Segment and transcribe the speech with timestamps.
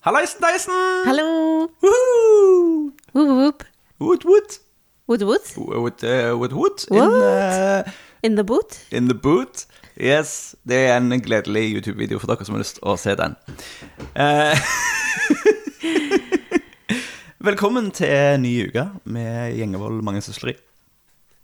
[0.00, 0.72] Hallaisen deisen!
[1.04, 1.68] Hallo!
[1.82, 2.92] Woohoo!
[3.14, 3.64] Woop, woop.
[3.98, 4.60] Woot woot.
[5.08, 5.56] Woot, woot.
[5.56, 6.84] Woot uh, woot woot.
[6.90, 7.12] In, What?
[7.12, 7.82] uh,
[8.22, 8.78] In the boot.
[8.90, 9.66] in the boot.
[9.96, 13.36] Yes, det er en gledelig YouTube-video for dere som har lyst til å se den.
[14.12, 14.66] Eh,
[17.46, 20.52] Velkommen til ny uke med Gjengevold mange søsleri.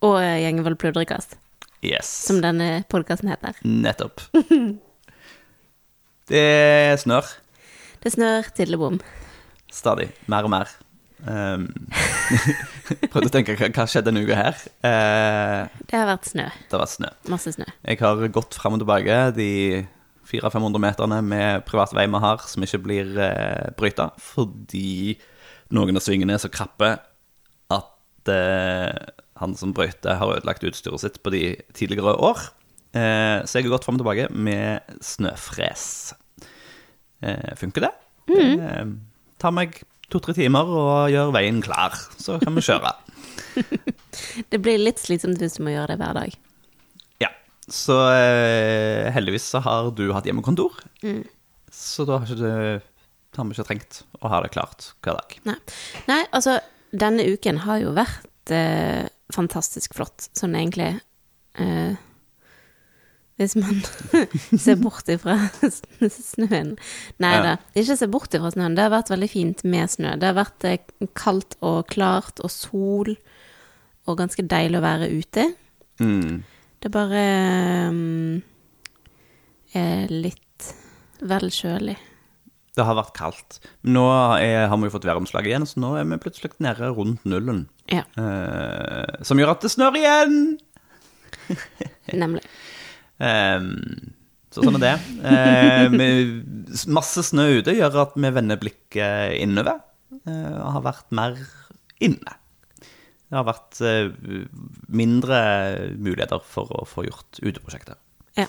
[0.04, 1.38] Og eh, Gjengevold pludrekast,
[1.82, 2.06] Yes.
[2.28, 3.56] som denne podkasten heter.
[3.66, 4.20] Nettopp.
[6.32, 6.44] Det
[7.02, 7.26] snør
[8.04, 9.00] Det snør tidlig-bom.
[9.72, 10.10] stadig.
[10.30, 10.68] Mer og mer.
[11.22, 11.68] Um,
[13.12, 14.60] prøvde å tenke hva, hva skjedde denne uka her.
[14.82, 16.46] Uh, Det har vært snø.
[16.72, 17.10] det var snø.
[17.30, 17.66] Masse snø.
[17.86, 19.50] Jeg har gått fram og tilbake de
[20.32, 25.16] 400-500 meterne med privat vei vi har, som ikke blir uh, bryta, fordi
[25.72, 26.94] noen av svingene er så krappe
[27.72, 28.90] at uh,
[29.42, 31.44] han som brøyter, har ødelagt utstyret sitt på de
[31.76, 32.42] tidligere år.
[32.92, 35.86] Uh, så jeg har gått fram og tilbake med snøfres.
[37.22, 37.92] Uh, funker det?
[38.32, 38.86] Eh,
[39.42, 39.80] tar meg
[40.12, 42.92] to-tre timer og gjør veien klar, så kan vi kjøre.
[44.52, 46.36] Det blir litt slitsomt hvis du må gjøre det hver dag.
[47.22, 47.30] Ja,
[47.68, 50.76] så eh, heldigvis så har du hatt hjemmekontor.
[51.72, 52.82] Så da har, du,
[53.36, 55.36] har vi ikke trengt å ha det klart hver dag.
[55.48, 55.58] Nei,
[56.10, 56.58] Nei altså,
[56.92, 60.94] denne uken har jo vært eh, fantastisk flott, sånn egentlig.
[61.60, 61.96] Eh,
[63.42, 63.82] hvis man
[64.64, 65.36] ser bort ifra
[66.32, 66.76] snøen.
[67.22, 68.76] Nei da, ikke se bort ifra snøen.
[68.78, 70.14] Det har vært veldig fint med snø.
[70.22, 70.78] Det har vært eh,
[71.18, 73.12] kaldt og klart og sol,
[74.08, 75.48] og ganske deilig å være ute.
[76.02, 76.40] Mm.
[76.82, 77.26] Det er bare
[77.92, 78.40] um,
[79.78, 80.72] er litt
[81.22, 81.94] vel kjølig.
[82.72, 83.58] Det har vært kaldt.
[83.84, 84.02] Nå
[84.40, 87.66] er, har vi jo fått væromslag igjen, så nå er vi plutselig nede rundt nullen.
[87.92, 90.38] Ja, Eh, som gjør at det snør igjen!
[92.12, 92.42] nemlig.
[93.22, 94.12] Ehm,
[94.52, 94.94] så sånn er det.
[95.32, 95.94] Eh,
[96.92, 99.80] masse snø ute gjør at vi vender blikket innover,
[100.26, 101.38] eh, og har vært mer
[102.02, 102.38] inne.
[103.32, 104.10] Det har vært eh,
[104.92, 105.38] mindre
[105.96, 107.96] muligheter for å få gjort uteprosjekter.
[108.36, 108.44] Ja.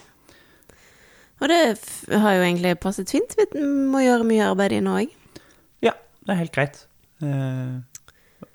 [1.40, 1.62] Og det
[2.12, 3.38] har jo egentlig passet fint.
[3.40, 5.16] Vi må gjøre mye arbeid inne òg.
[5.86, 5.96] Ja,
[6.26, 6.84] det er helt greit.
[7.24, 7.80] Eh,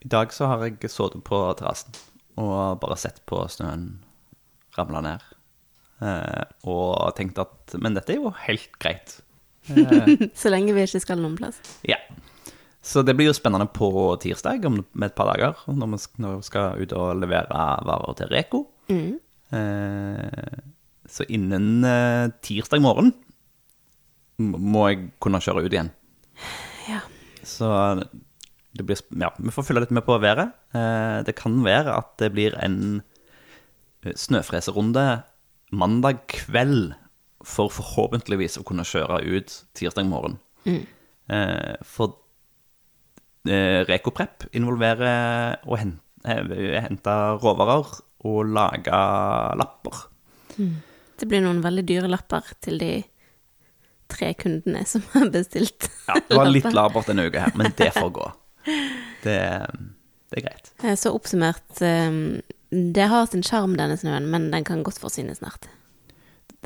[0.04, 1.96] I dag så har jeg sittet på terrassen
[2.38, 3.88] og bare sett på snøen
[4.76, 5.24] ramle ned.
[6.00, 9.16] Eh, og tenkte at Men dette er jo helt greit.
[9.68, 11.58] Eh, Så lenge vi ikke skal noen plass.
[11.88, 11.98] ja.
[12.88, 13.88] Så det blir jo spennende på
[14.22, 17.64] tirsdag om med et par dager, når vi sk- når vi skal ut og levere
[17.84, 18.60] varer til Reko.
[18.88, 19.18] Mm.
[19.52, 20.60] Eh,
[21.10, 23.10] så innen eh, tirsdag morgen
[24.38, 25.90] må jeg kunne kjøre ut igjen.
[26.88, 27.02] Ja.
[27.42, 30.54] Så det blir, sp- ja, vi får følge litt med på været.
[30.72, 33.02] Eh, det kan være at det blir en
[34.14, 35.04] snøfreserunde
[35.70, 36.94] mandag kveld
[37.44, 40.38] for forhåpentligvis å kunne kjøre ut tirsdag morgen.
[40.66, 42.16] Eh, for
[43.48, 47.92] eh, Rekoprep involverer å hente, eh, hente råvarer
[48.28, 48.98] og lage
[49.60, 50.00] lapper.
[51.18, 52.92] Det blir noen veldig dyre lapper til de
[54.08, 55.88] tre kundene som har bestilt.
[56.08, 58.28] Ja, det var litt labert denne uka her, men det får gå.
[59.18, 59.34] Det,
[60.30, 60.68] det er greit.
[60.84, 62.18] Eh, Så oppsummert eh,
[62.70, 65.68] Det har sin sjarm, denne snøen, men den kan godt forsvinne snart.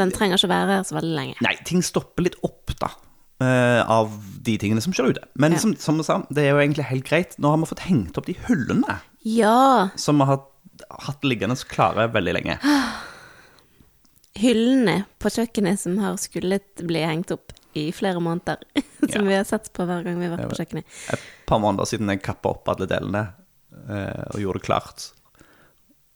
[0.01, 1.35] Den trenger ikke være her så veldig lenge.
[1.45, 2.89] Nei, ting stopper litt opp, da.
[3.43, 4.11] eh, av
[4.43, 5.23] de tingene som skjer ute.
[5.37, 5.59] Men Ja.
[5.59, 7.37] som, som du sa, det er jo egentlig helt greit.
[7.39, 9.91] Nå har vi fått hengt opp de hullene Ja!
[9.97, 10.41] som vi har
[11.07, 12.59] hatt liggende klare veldig lenge.
[14.43, 18.61] Hyllene på kjøkkenet som har skullet bli hengt opp i flere måneder.
[19.13, 19.29] Som Ja.
[19.29, 20.85] vi har sett på hver gang vi har vært på kjøkkenet.
[21.13, 23.23] Et par måneder siden jeg kappa opp alle delene
[23.89, 25.07] eh, og gjorde det klart.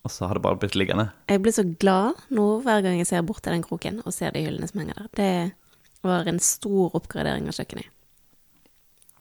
[0.07, 1.09] Og så har det bare blitt liggende.
[1.27, 4.31] Jeg blir så glad nå hver gang jeg ser bort til den kroken og ser
[4.37, 5.09] de hyllene som henger der.
[5.19, 7.89] Det var en stor oppgradering av kjøkkenet.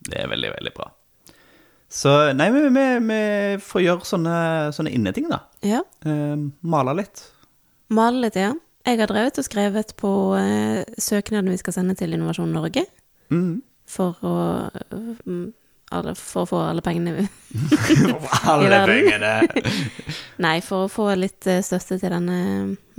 [0.06, 0.92] Det er veldig, veldig bra.
[1.96, 3.20] Så nei, vi, vi, vi
[3.64, 4.36] får gjøre sånne,
[4.76, 5.40] sånne inneting, da.
[5.66, 5.80] Ja.
[6.06, 6.36] Eh,
[6.66, 7.24] male litt.
[7.94, 8.52] Male litt, ja.
[8.86, 12.86] Jeg har drevet og skrevet på eh, søknaden vi skal sende til Innovasjon Norge
[13.34, 13.64] Mm.
[13.90, 14.34] for å,
[16.00, 17.28] alle, for å få alle pengene
[18.52, 18.92] Alle verden.
[18.92, 19.74] pengene!
[20.46, 22.38] Nei, for å få litt eh, støtte til denne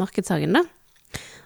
[0.00, 0.64] markedshagen, da.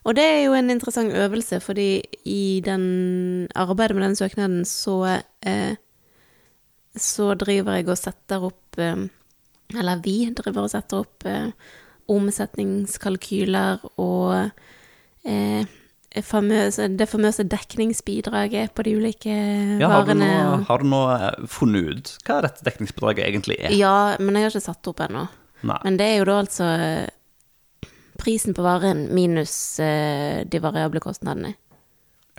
[0.09, 4.97] Og det er jo en interessant øvelse, fordi i den arbeidet med den søknaden så
[5.45, 5.75] eh,
[6.97, 9.05] så driver jeg og setter opp eh,
[9.79, 11.53] Eller vi driver og setter opp eh,
[12.11, 14.51] omsetningskalkyler og
[15.23, 15.63] eh,
[16.27, 19.31] famøse, det famøse dekningsbidraget på de ulike
[19.79, 20.31] Ja, har, varene.
[20.67, 23.71] har du nå eh, funnet ut hva dette dekningsbidraget egentlig er?
[23.79, 25.29] Ja, men jeg har ikke satt opp ennå.
[25.63, 27.91] Men det er jo da altså eh,
[28.21, 31.53] prisen på varen minus eh, de variable kostnadene.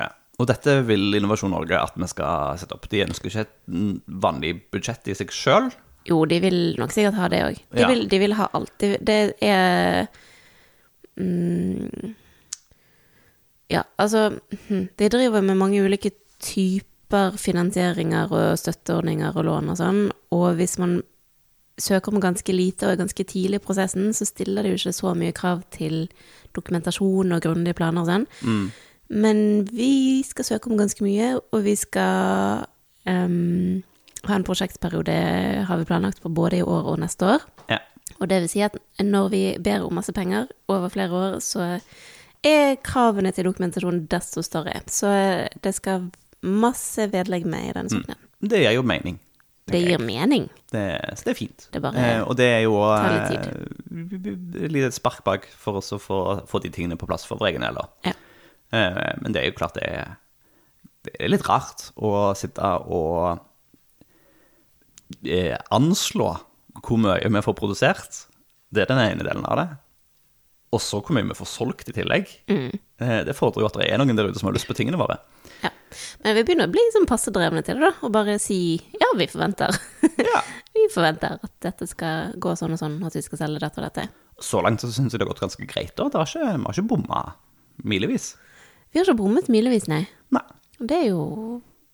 [0.01, 0.09] Ja.
[0.41, 2.89] Og dette vil Innovasjon Norge at vi skal sette opp.
[2.91, 5.71] De ønsker ikke et vanlig budsjett i seg sjøl.
[6.09, 7.59] Jo, de vil nok sikkert ha det òg.
[7.71, 7.91] De, Ja.
[7.94, 8.74] de vil ha alt.
[8.81, 10.07] Det, det er
[11.21, 12.15] mm,
[13.71, 14.29] Ja, altså
[14.68, 20.03] hm, De driver med mange ulike typer finansieringer og støtteordninger og lån og sånn,
[20.35, 21.01] og hvis man
[21.81, 24.95] søker om ganske lite og er ganske tidlig i prosessen, så stiller det jo ikke
[24.95, 26.06] så mye krav til
[26.56, 28.25] dokumentasjon og grundige planer og sånn.
[29.12, 32.63] Men vi skal søke om ganske mye, og vi skal
[33.07, 33.81] um,
[34.27, 35.15] ha en prosjektperiode,
[35.67, 37.47] har vi planlagt, på både i år og neste år.
[37.71, 37.81] Ja.
[38.19, 41.79] Og det vil si at når vi ber om masse penger over flere år, så
[42.45, 44.79] er kravene til dokumentasjon desto større.
[44.89, 45.09] Så
[45.61, 46.09] det skal
[46.41, 48.29] masse vedlegg med i denne søknaden.
[48.41, 49.19] Det gir jo mening.
[49.71, 50.47] Det gir mening.
[50.73, 50.83] Det,
[51.15, 51.67] så det er fint.
[51.71, 55.99] Det bare eh, og det er jo eh, et lite spark bak for oss å
[56.01, 57.79] få, få de tingene på plass for vår egen del.
[58.07, 58.15] Ja.
[58.73, 60.17] Eh, men det er jo klart det er,
[61.05, 63.38] det er litt rart å sitte og
[65.27, 66.33] eh, anslå
[66.81, 68.25] hvor mye vi får produsert.
[68.71, 69.69] Det er den ene delen av det.
[70.71, 72.29] Og så hvor mye vi får solgt i tillegg.
[72.51, 72.71] Mm.
[73.03, 75.00] Eh, det fordrer jo at det er noen der ute som har lyst på tingene
[75.00, 75.19] våre.
[75.65, 75.71] ja.
[76.23, 78.07] Men vi begynner å bli liksom passe drevne til det, da.
[78.07, 79.75] Og bare si ja, vi forventer.
[80.23, 80.44] Ja.
[80.77, 83.89] vi forventer at dette skal gå sånn og sånn, at vi skal selge dette og
[83.89, 84.07] dette.
[84.41, 85.94] Så langt så syns jeg det har gått ganske greit.
[86.00, 86.07] da.
[86.07, 87.24] Det har ikke, Vi har ikke bomma
[87.83, 88.31] milevis.
[88.91, 90.06] Vi har ikke bommet milevis, nei.
[90.31, 90.45] Nei,
[90.79, 91.25] det er jo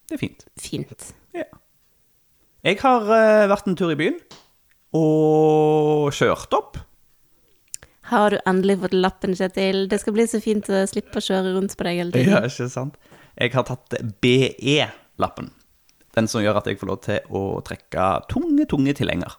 [0.07, 0.45] det er fint.
[0.61, 1.09] fint.
[1.35, 1.49] Ja.
[2.63, 4.21] Jeg har eh, vært en tur i byen
[4.97, 6.79] og kjørt opp.
[8.07, 9.85] Har du endelig fått lappen, Kjetil?
[9.91, 12.33] Det skal bli så fint å slippe å kjøre rundt på deg hele tiden.
[12.37, 12.95] Ja, ikke sant?
[13.37, 15.51] Jeg har tatt BE-lappen.
[16.17, 19.35] Den som gjør at jeg får lov til å trekke tunge, tunge tilhenger.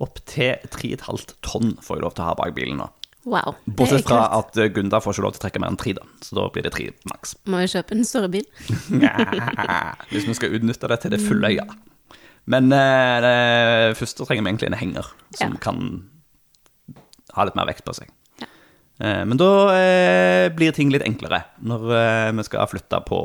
[0.00, 2.86] Opp til 3,5 tonn får jeg lov til å ha bak bilen nå.
[3.28, 3.56] Wow.
[3.76, 6.06] Bortsett fra at eh, Gunda får ikke lov til å trekke mer enn 3, da.
[6.24, 7.34] Så da blir det 3 maks.
[7.52, 8.46] Må jo kjøpe en større bil?
[10.12, 11.66] Hvis vi skal utnytte det til det fulle, ja.
[12.50, 15.60] Men eh, det første trenger vi egentlig en henger som Ja.
[15.66, 15.82] kan
[17.36, 18.10] ha litt mer vekt på seg.
[18.40, 18.48] Ja.
[19.00, 23.20] Eh, men da eh, blir ting litt enklere når eh, vi skal flytte på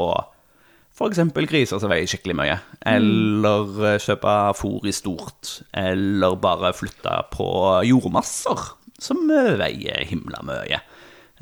[0.95, 1.19] f.eks.
[1.51, 7.47] griser som veier skikkelig mye, eller eh, kjøpe fôr i stort, eller bare flytte på
[7.89, 8.69] jordmasser
[9.03, 10.79] som veier himla mye.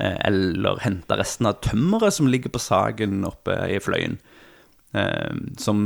[0.02, 4.16] Eller hente resten av tømmeret som ligger på saken oppe i fløyen.
[5.62, 5.84] Som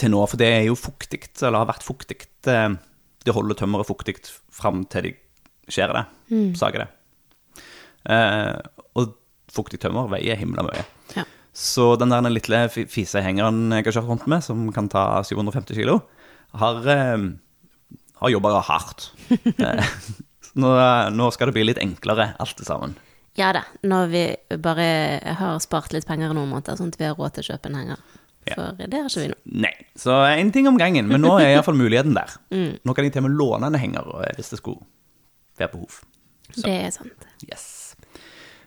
[0.00, 2.18] til nå, for det er jo fuktig, eller har vært fuktig.
[2.40, 4.16] Det holder tømmeret fuktig
[4.52, 5.12] fram til de
[5.70, 6.04] skjærer det,
[6.58, 6.88] sager det.
[8.08, 8.56] Eh,
[8.98, 9.12] og
[9.52, 10.82] fuktig tømmer veier himla mye.
[11.16, 11.24] Ja.
[11.54, 15.76] Så den der lille fi- fisehengeren jeg har kjørt rundt med, som kan ta 750
[15.76, 16.00] kilo,
[16.58, 17.28] har, eh,
[18.22, 19.10] har jobba hardt.
[19.62, 20.68] Eh, nå,
[21.16, 22.96] nå skal det bli litt enklere, alt det sammen.
[23.38, 24.22] Ja da, når vi
[24.60, 24.84] bare
[25.38, 27.70] har spart litt penger i noen måneder, sånn at vi har råd til å kjøpe
[27.70, 28.02] en henger.
[28.50, 28.56] Ja.
[28.58, 29.36] For det har ikke vi nå.
[29.64, 32.34] Nei, så én ting om gangen, men nå er iallfall muligheten der.
[32.52, 34.82] Nå kan jeg til og med låne en henger eh, hvis det skulle
[35.62, 36.00] være behov.
[36.52, 36.64] Så.
[36.66, 37.30] Det er sant.
[37.46, 37.68] Yes.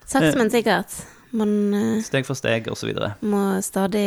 [0.06, 0.96] Sakte, men sikkert.
[1.36, 3.16] Man eh, Steg for steg, videre.
[3.22, 4.06] må stadig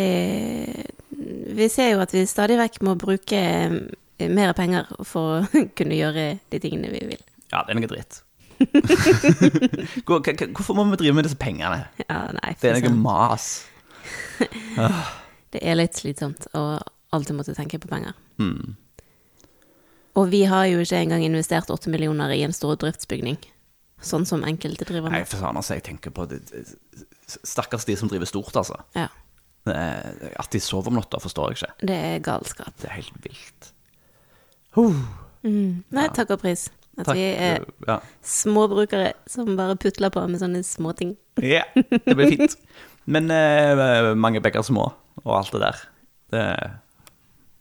[1.59, 5.99] Vi ser jo at vi stadig vekk må bruke eh, mer penger for å kunne
[5.99, 7.23] gjøre de tingene vi vil.
[7.53, 8.23] Ja, det er noe dritt.
[10.09, 11.85] Hvorfor må vi drive med disse pengene?
[12.03, 13.51] Ja, nei, Det er noe mas.
[15.53, 16.77] Det er litt slitsomt å
[17.15, 18.17] alltid måtte tenke på penger.
[18.37, 18.75] Hmm.
[20.19, 23.39] Og vi har jo ikke engang investert åtte millioner i en stor driftsbygning.
[24.03, 26.39] Sånn som enkelte driver Nei, for sånn, altså, jeg tenker på det,
[27.29, 28.83] Stakkars de som driver stort, altså.
[28.99, 29.09] Ja,
[29.69, 31.87] Eh, At de sover om natta, forstår jeg ikke.
[31.91, 32.73] det er galskap.
[32.81, 33.67] Det er helt vilt.
[34.79, 34.95] Huh.
[35.45, 35.83] Mm.
[35.93, 36.71] Nei, takk og pris.
[36.97, 37.19] At Takk.
[37.19, 37.99] vi er Ja.
[38.25, 41.17] småbrukere som bare putler på med sånne småting.
[41.43, 42.57] Ja, det blir fint.
[43.05, 44.87] Men uh, mange bekker små
[45.25, 45.77] og alt det der.
[46.33, 46.47] Det,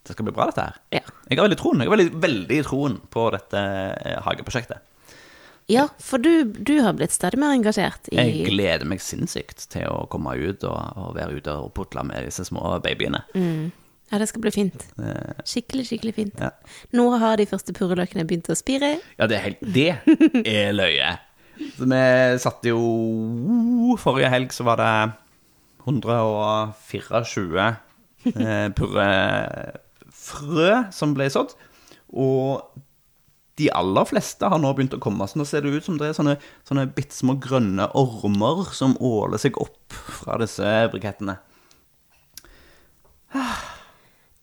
[0.08, 0.78] det skal bli bra, dette her.
[1.00, 1.02] Ja.
[1.28, 1.82] Jeg har veldig troen.
[1.84, 3.64] Jeg har veldig, veldig troen på dette
[4.04, 4.80] eh, hageprosjektet.
[5.68, 9.84] ja, for du, du har blitt stadig mer engasjert i Jeg gleder meg sinnssykt til
[9.92, 13.24] å komme ut og, og være ute og putle med disse små babyene.
[13.36, 13.68] mm.
[14.08, 14.86] Ja, det skal bli fint.
[15.04, 16.38] Eh, Skikkelig, skikkelig fint.
[16.40, 16.54] Ja.
[16.96, 18.94] Nå har de første purreløkene begynt å spire.
[19.20, 19.90] Ja, det er, helt, det
[20.48, 21.10] er løye.
[21.76, 22.00] Så vi
[22.40, 24.94] satte jo Forrige helg så var det
[25.88, 27.68] 124
[28.38, 28.70] eh,
[30.28, 31.56] purrefrø som ble sådd.
[32.14, 32.62] Og
[33.58, 35.26] de aller fleste har nå begynt å komme.
[35.28, 38.98] Så nå ser det ut som det er sånne, sånne bitte små grønne ormer som
[39.02, 41.40] åler seg opp fra disse brikettene.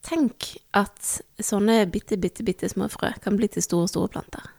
[0.05, 4.51] Tenk at sånne bitte, bitte, bitte små frø kan bli til store, store planter.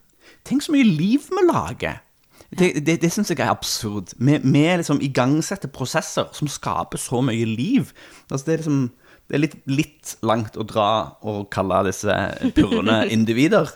[0.46, 2.02] Tenk så mye liv vi lager.
[2.46, 4.14] Det, det, det syns jeg er absurd.
[4.16, 7.90] Vi, vi liksom igangsetter prosesser som skaper så mye liv.
[8.30, 8.84] Altså, det er liksom
[9.26, 10.84] det er litt, litt langt å dra
[11.26, 12.14] og kalle disse
[12.54, 13.72] purrende individer.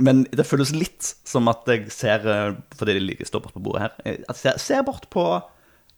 [0.00, 3.60] Men det føles litt som at jeg ser eh, Fordi de ligger stå bort på
[3.66, 3.96] bordet her.
[4.08, 5.24] eh, At jeg ser, bort på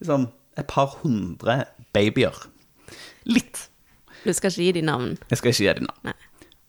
[0.00, 0.26] liksom,
[0.58, 1.60] et par hundre
[1.94, 2.34] babyer.
[3.30, 3.68] Litt.
[4.24, 5.14] Du skal ikke gi dem navn.
[5.30, 6.10] Jeg skal ikke gi dem navn.
[6.10, 6.18] Nei.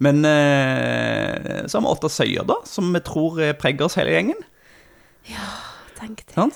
[0.03, 4.13] Men eh, så har vi åtte søyer, da, som vi tror pregger preger oss hele
[4.13, 4.41] gjengen.
[5.97, 6.33] Tenk det.
[6.35, 6.53] Sånn?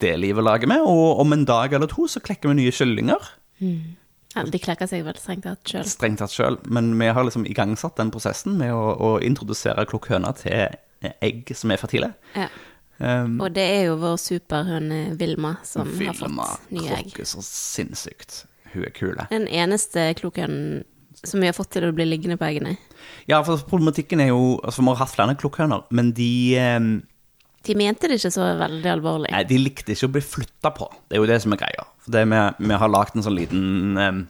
[0.00, 3.26] Det livet lager vi, og om en dag eller to så klekker vi nye kyllinger.
[3.60, 3.72] Ja,
[4.34, 5.86] de klekker seg vel strengt tatt sjøl.
[5.90, 6.58] Strengt tatt sjøl.
[6.70, 10.76] Men vi har liksom igangsatt den prosessen med å, å introdusere klokkhøna til
[11.24, 12.12] egg som er fertile.
[12.36, 12.46] Ja.
[13.00, 16.18] Um, Og det er jo vår superhøne Vilma som har fått nye egg.
[16.68, 18.42] Vilma klokker så sinnssykt.
[18.74, 19.26] Hun er kule.
[19.32, 20.82] Den eneste klokkhønen
[21.24, 22.76] som vi har fått til å bli liggende på eggene.
[23.28, 26.30] Ja, for problematikken er jo Altså, vi har hatt flere klokkhøner, men de
[27.66, 29.30] De mente det ikke så veldig alvorlig.
[29.34, 30.86] Nei, de likte ikke å bli flytta på.
[31.08, 31.84] Det er jo det som er greia.
[32.00, 34.20] For det med, vi har lagd en sånn liten eh,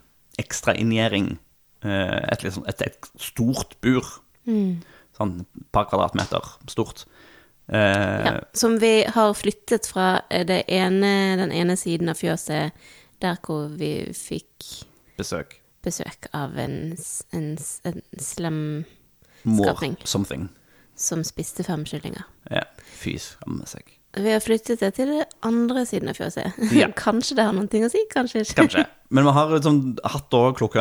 [0.43, 1.37] ekstraingjering.
[1.85, 4.03] eh, et, liksom, et, et stort bur.
[5.17, 7.05] Sånn et par kvadratmeter stort.
[7.71, 12.73] Eh, Ja, som vi har flyttet fra eh, det ene, den ene siden av fjøset,
[13.23, 14.71] der hvor vi fikk
[15.21, 15.61] Besøk.
[15.85, 16.97] besøk av en,
[17.37, 17.51] en,
[17.85, 18.85] en slem
[19.45, 20.49] More something.
[21.01, 22.27] Som spiste fem kyllinger.
[22.53, 22.67] Ja,
[23.01, 23.97] fy skamme seg.
[24.11, 25.13] Vi har flyttet det til
[25.47, 26.57] andre siden av fjøset.
[26.75, 26.89] Ja.
[27.05, 28.57] kanskje det har noen ting å si, kanskje ikke.
[28.65, 28.85] Kanskje.
[29.15, 30.41] Men vi har liksom, hatt da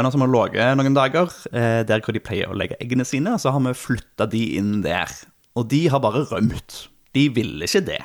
[0.09, 3.53] som har ligget noen dager, eh, der hvor de pleier å legge eggene sine, så
[3.53, 5.13] har vi flytta de inn der.
[5.57, 6.87] Og de har bare rømt.
[7.13, 8.01] De ville ikke det.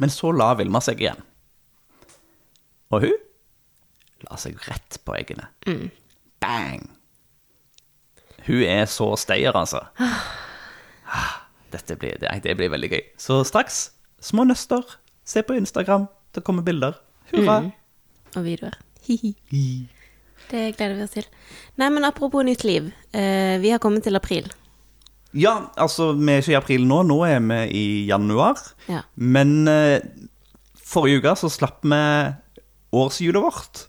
[0.00, 1.20] Men så la Vilma seg igjen.
[2.92, 3.16] Og hun
[4.24, 5.50] la seg rett på eggene.
[6.40, 6.88] Bang!
[8.46, 9.82] Hun er så steier, altså.
[9.98, 10.28] Ah,
[11.76, 13.02] Dette blir, det, det blir veldig gøy.
[13.20, 13.80] Så straks,
[14.24, 14.96] små nøster.
[15.26, 16.08] Se på Instagram.
[16.34, 16.96] Det kommer bilder.
[17.32, 17.60] Hurra.
[18.36, 18.76] Og videoer.
[19.06, 19.34] Hihi.
[20.50, 21.26] Det gleder vi oss til.
[21.80, 22.88] Nei, men apropos nytt liv.
[23.16, 24.46] Eh, vi har kommet til april.
[25.36, 27.02] Ja, altså, vi er ikke i april nå.
[27.08, 28.60] Nå er vi i januar.
[28.88, 29.02] Ja.
[29.18, 30.04] Men eh,
[30.86, 32.00] forrige uke så slapp vi
[32.96, 33.86] årshjulet vårt.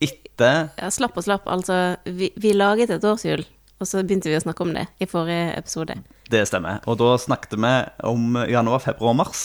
[0.00, 1.48] Etter Ja, slapp og slapp.
[1.50, 3.42] Altså, vi, vi laget et årshjul,
[3.80, 5.96] og så begynte vi å snakke om det i forrige episode.
[6.30, 6.82] Det stemmer.
[6.90, 7.70] Og da snakket vi
[8.06, 9.44] om januar, februar og mars,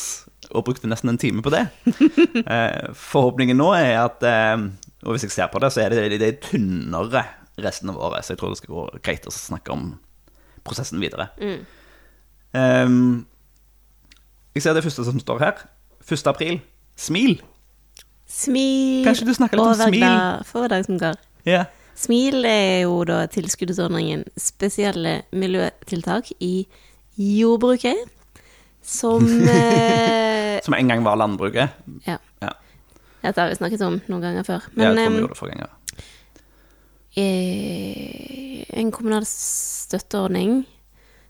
[0.51, 1.63] og brukte nesten en time på det.
[2.43, 4.67] eh, forhåpningen nå er at eh,
[5.05, 7.23] Og hvis jeg ser på det, så er det, er tynnere
[7.61, 8.25] resten av året.
[8.25, 9.87] Så jeg tror det skal gå greit å snakke om
[10.65, 11.29] prosessen videre.
[11.39, 12.95] Eh,
[14.55, 15.65] jeg ser det første som står her.
[16.05, 16.27] 1.
[16.31, 16.59] april.
[16.95, 17.39] Smil.
[18.25, 19.87] Smil Kanskje du snakker litt om smil?
[19.87, 20.03] smil?
[20.03, 21.19] glad for dag som går.
[21.45, 21.65] Ja.
[21.95, 26.65] Smil er jo da tilskuddsordningen spesielle miljøtiltak i
[27.15, 28.01] jordbruket,
[28.83, 31.69] som eh, Som en gang var landbruket.
[32.07, 32.17] Ja.
[32.43, 32.51] Ja,
[33.23, 34.67] Dette har vi snakket om noen ganger før.
[34.75, 35.71] jeg tror vi gjorde det forrige gang.
[37.15, 40.65] eh, en kommunal støtteordning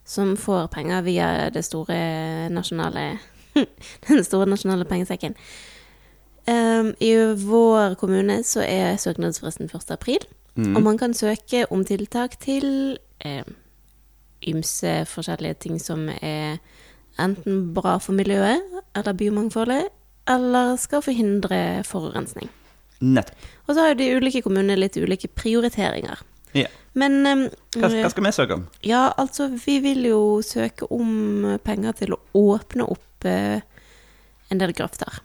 [0.06, 3.20] som får penger via det store nasjonale
[4.10, 5.36] den store nasjonale pengesekken.
[6.48, 9.92] Um, I vår kommune så er søknadsfristen 1.
[9.96, 10.20] april,
[10.56, 13.44] og man kan søke om tiltak til eh,
[14.48, 16.62] ymse forskjellige ting som er
[17.20, 18.62] enten bra for miljøet
[18.96, 19.90] eller biomangfoldet,
[20.28, 22.50] eller skal forhindre forurensning.
[23.04, 23.36] Nettopp.
[23.68, 26.22] Og så har jo de ulike kommunene litt ulike prioriteringer.
[26.56, 26.70] Ja.
[26.96, 27.46] Men um,
[27.76, 28.68] Hva, hva skal vi søke om?
[28.88, 32.22] ja, altså, vi vil jo søke om penger til å
[32.56, 33.60] åpne opp eh,
[34.54, 35.20] en del grøfter.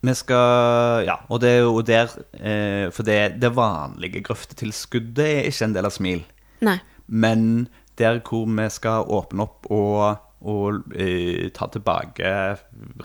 [0.00, 5.48] Vi skal Ja, og det er jo der eh, For det, det vanlige grøftetilskuddet er
[5.50, 6.22] ikke en del av Smil.
[6.62, 6.78] Nei.
[7.08, 7.66] Men
[7.98, 12.30] der hvor vi skal åpne opp og, og eh, ta tilbake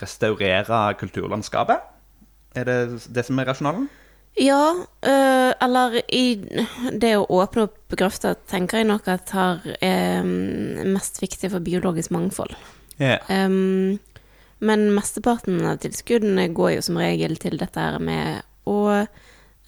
[0.02, 1.90] Restaurere kulturlandskapet.
[2.54, 3.90] Er det det som er rasjonalen?
[4.38, 4.74] Ja,
[5.06, 6.36] øh, eller i
[7.02, 12.14] det å åpne opp grøfta tenker jeg nok at har er mest viktig for biologisk
[12.14, 12.56] mangfold.
[12.98, 13.20] Ja.
[13.30, 14.00] Ehm,
[14.64, 19.06] men mesteparten av tilskuddene går jo som regel til dette her med å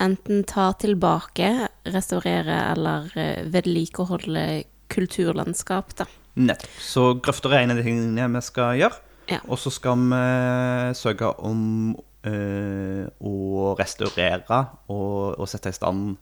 [0.02, 1.50] enten ta tilbake,
[1.94, 4.46] restaurere eller eh, vedlikeholde
[4.92, 6.08] kulturlandskap, da.
[6.36, 6.80] Nettopp.
[6.84, 9.00] Så grøfter er en av de tingene vi skal gjøre.
[9.32, 9.40] Ja.
[9.50, 11.96] Og så skal vi søke om
[12.28, 14.60] eh, å restaurere
[14.92, 16.18] og, og sette i stand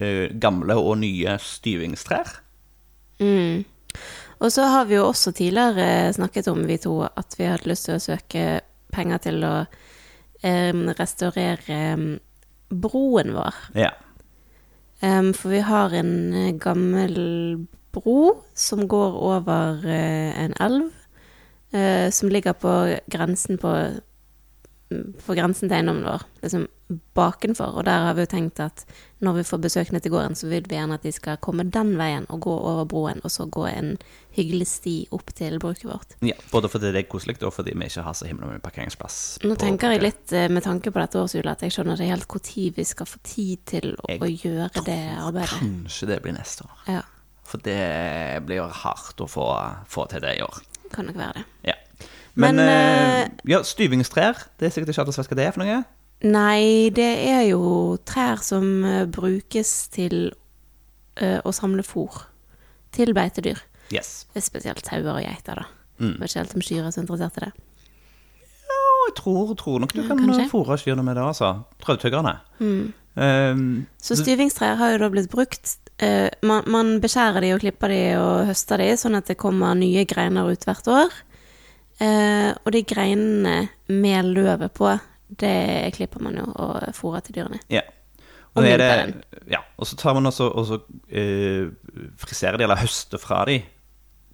[0.00, 2.32] eh, gamle og nye styvingstrær.
[3.20, 3.66] Mm.
[4.40, 7.88] Og så har vi jo også tidligere snakket om, vi to, at vi hadde lyst
[7.88, 8.44] til å søke
[8.90, 9.54] penger til å
[10.42, 11.80] um, restaurere
[12.70, 13.58] broen vår.
[13.76, 13.90] Ja.
[15.04, 17.16] Um, for vi har en eh, gammel
[17.92, 20.90] bro som går over uh, en elv,
[21.76, 22.74] uh, som ligger på
[23.12, 23.74] grensen på
[24.90, 26.64] på grensen til eiendommen vår, liksom
[27.14, 27.76] bakenfor.
[27.78, 28.84] Og der har vi jo tenkt at
[29.20, 31.66] når vi får besøk ned til gården, så vil vi gjerne at de skal komme
[31.68, 33.92] den veien og gå over broen, og så gå en
[34.36, 36.16] hyggelig sti opp til bruket vårt.
[36.24, 36.34] ja.
[36.50, 39.38] Både fordi det er koselig, og fordi vi ikke har så himla mye parkeringsplass.
[39.44, 42.34] Nå tenker jeg litt eh, med tanke på dette årshjulet at jeg skjønner ikke helt
[42.40, 45.58] når vi skal få tid til å, Jeg å gjøre det arbeidet.
[45.60, 46.82] Kanskje det blir neste år.
[46.88, 47.02] Ja,
[47.44, 49.46] For det blir hardt å få,
[49.90, 50.62] få til det i år.
[50.94, 51.44] kan nok være det.
[51.64, 51.74] Ja.
[52.34, 55.52] Men, Men, eh, ja, styvingstrær, det er sikkert ikke alle som vet hva det er
[55.52, 55.80] for noe.
[56.20, 60.34] Nei, det er jo trær som eh, brukes til
[61.16, 62.26] eh, å samle fôr
[62.92, 63.62] til beitedyr.
[63.90, 64.26] Yes.
[64.36, 65.66] Spesielt sauer og geiter, da.
[66.00, 66.16] Mm.
[66.20, 67.50] Vet ikke helt om kyr er så interessert i det.
[68.70, 71.54] Ja, jeg tror, tror nok du Ja, kan fôre kyrne med det, altså.
[71.82, 72.36] Prøvtyggerne.
[72.60, 72.92] Mm.
[73.20, 73.64] Um,
[74.00, 75.74] Så styvingstrær har jo da blitt brukt.
[76.00, 79.76] Uh, man, man beskjærer de og klipper de og høster de, sånn at det kommer
[79.76, 81.20] nye greiner ut hvert år.
[82.00, 83.56] Uh, og de greinene
[83.88, 84.94] med løvet på,
[85.40, 87.60] det klipper man jo og fôrer til dyrene.
[87.70, 87.82] ja.
[88.54, 89.60] Og Og, det ja.
[89.78, 91.68] og så tar man også, og så, eh,
[92.18, 93.60] friserer de, eller høster fra de,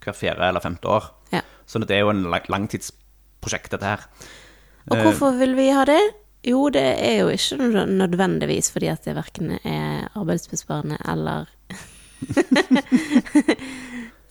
[0.01, 1.11] hver fjerde eller femte år.
[1.33, 1.41] Ja.
[1.67, 4.07] Så det er jo en lang, langtidsprosjekt, dette her.
[4.89, 6.01] Og Eh, hvorfor vil vi ha det?
[6.49, 11.45] Jo, det er jo ikke nødvendigvis fordi at det verken er arbeidsbesparende eller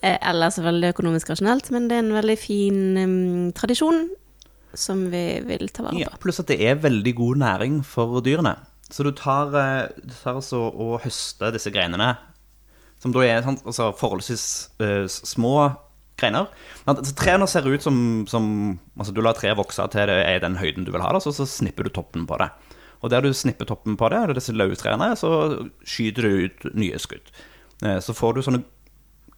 [0.02, 4.10] Eh, Eller så veldig økonomisk rasjonelt, men det er en veldig fin um, tradisjon
[4.78, 6.02] som vi vil ta vare på.
[6.04, 8.56] Ja, pluss at det er veldig god næring for dyrene.
[8.90, 12.14] Så du tar, eh, du tar altså og høster disse greinene,
[13.02, 14.44] som da er sånn, altså forholdsvis
[14.80, 15.56] uh, små
[16.16, 16.46] greiner.
[16.88, 17.98] Altså, Trærne ser ut som,
[18.30, 18.46] som
[18.96, 21.34] altså Du lar treet vokse til det er den høyden du vil ha, da, så,
[21.36, 22.48] så snipper du toppen på det.
[23.04, 25.30] Og der du snipper toppen på det, eller disse løvtrærne, så
[25.84, 27.28] skyter du ut nye skudd.
[27.84, 28.64] Eh, Så får du sånne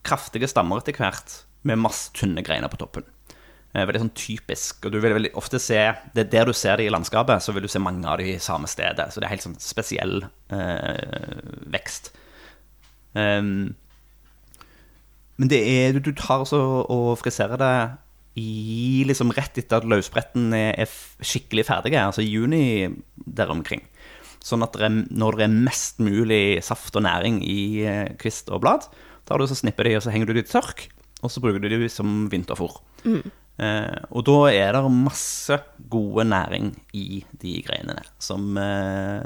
[0.06, 3.04] kraftige stammer etter hvert, med masse tynne greiner på toppen.
[3.78, 4.84] Eh, Veldig sånn typisk.
[4.86, 5.80] Og du vil veldig ofte se
[6.14, 8.38] Det er der du ser det i landskapet, så vil du se mange av de
[8.42, 9.10] samme stedet.
[9.12, 11.38] Så det er helt sånn spesiell eh,
[11.70, 12.12] vekst.
[13.14, 13.74] Um,
[15.38, 16.60] men det er Du, tar altså
[16.90, 17.74] og friserer det
[18.38, 22.86] i liksom rett etter at løsbretten er, er skikkelig ferdige, altså i juni
[23.26, 23.82] der omkring.
[24.44, 28.62] Sånn at det når det er mest mulig saft og næring i eh, kvist og
[28.62, 28.86] blad,
[29.26, 30.86] tar du så snipper de, og så henger du de i tørk,
[31.18, 32.78] og så bruker du de som vinterfôr.
[33.58, 35.56] Eh, og da er det masse
[35.90, 39.24] gode næring i de greinene som eh,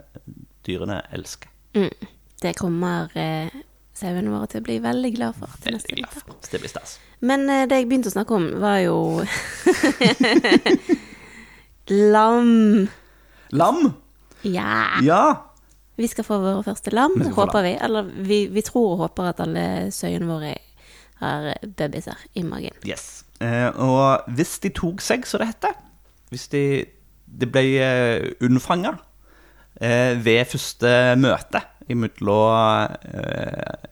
[0.66, 1.50] dyrene elsker.
[1.76, 2.08] Mm.
[2.42, 3.52] Det kommer eh,
[3.96, 6.36] sauene våre til å bli veldig glad for Veldig glad for.
[6.40, 6.96] Så det blir stas.
[7.20, 8.96] Men eh, det jeg begynte å snakke om, var jo
[12.12, 12.88] Lam.
[13.50, 13.92] Lam!
[14.42, 15.00] Ja.
[15.04, 15.24] Ja!
[15.96, 17.64] Vi skal få våre første lam, Vi håper lam.
[17.68, 17.72] vi.
[17.84, 19.64] Eller vi, vi tror og håper at alle
[19.94, 20.54] søyene våre
[21.22, 22.74] har babyer i magen.
[22.88, 23.24] Yes.
[23.42, 25.74] Eh, og hvis de tok seg, så det heter,
[26.30, 26.62] hvis de,
[27.26, 28.94] de ble eh, unnfanga
[29.80, 33.88] eh, ved første møte imellom eh,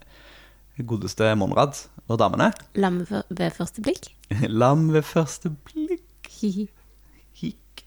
[0.86, 1.76] godeste Monrad
[2.08, 4.12] og damene Lam ved første blikk.
[4.62, 6.06] Lam ved første blikk
[6.40, 7.82] Hikk.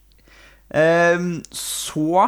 [0.78, 2.28] Ehm, så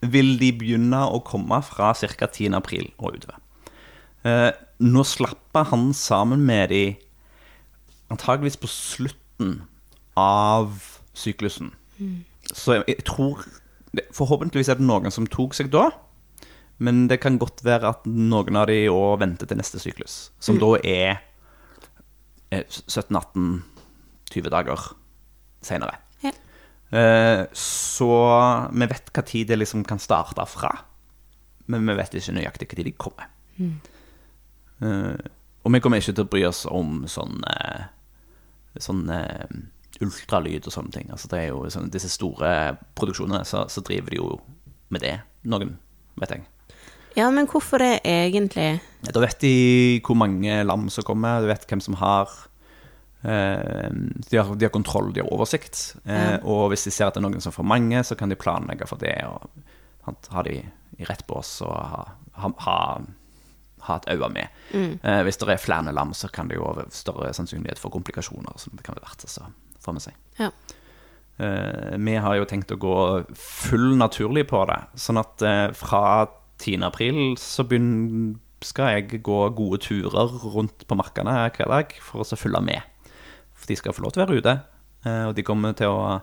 [0.00, 2.26] vil de begynne å komme fra ca.
[2.26, 2.56] 10.
[2.58, 3.38] april og utover.
[4.26, 4.50] Eh,
[4.82, 6.82] nå slapper han sammen med de
[8.10, 9.62] antageligvis på slutten
[10.18, 10.76] av
[11.16, 11.72] syklusen.
[12.52, 13.44] Så jeg, jeg tror
[14.14, 15.88] Forhåpentligvis er det noen som tok seg da.
[16.78, 20.56] Men det kan godt være at noen av de òg venter til neste syklus, som
[20.62, 21.18] da er
[22.54, 24.86] eh, 17-18-20 dager
[25.66, 25.98] seinere.
[26.22, 26.30] Ja.
[26.94, 28.08] Eh, Så
[28.72, 30.70] vi vet hva tid det liksom kan starte fra.
[31.66, 33.28] Men vi vet ikke nøyaktig hva tid de kommer.
[34.80, 35.16] Eh,
[35.66, 37.82] og vi kommer ikke til å bry oss om sånn eh,
[38.78, 39.46] Sånn eh,
[40.00, 41.10] ultralyd og sånne ting.
[41.10, 44.30] Altså det er jo sånn, Disse store produksjonene, så, så driver de jo
[44.90, 45.16] med det.
[45.50, 45.74] Noen,
[46.20, 46.46] vet jeg.
[47.18, 48.80] Ja, men hvorfor det egentlig?
[49.02, 52.30] Da vet de hvor mange lam som kommer, du vet hvem som har
[53.26, 53.90] eh,
[54.30, 55.96] de, har de har kontroll, de har oversikt.
[56.04, 56.38] Eh, Ja.
[56.44, 58.86] Og hvis de ser at det er noen som får mange, så kan de planlegge
[58.88, 59.16] for det.
[59.26, 59.50] Og
[60.06, 60.60] ha de
[61.00, 62.04] i rett bås og ha,
[62.40, 62.76] ha, ha,
[63.90, 64.58] ha et øye med.
[64.72, 68.56] Eh, hvis det er flere lam, så kan det jo være større sannsynlighet for komplikasjoner.
[68.60, 69.50] Som det kan være verdt å
[69.84, 70.16] få med seg.
[70.40, 70.50] Ja.
[71.40, 72.96] Eh, vi har jo tenkt å gå
[73.38, 74.78] full naturlig på det.
[75.00, 76.28] Sånn at eh, fra
[76.60, 76.84] 10.
[76.84, 82.26] april så begynner, skal jeg gå gode turer rundt på markene hver dag for å
[82.28, 83.08] så følge med.
[83.56, 84.56] For de skal få lov til å være ute,
[85.08, 86.18] eh, og de kommer til å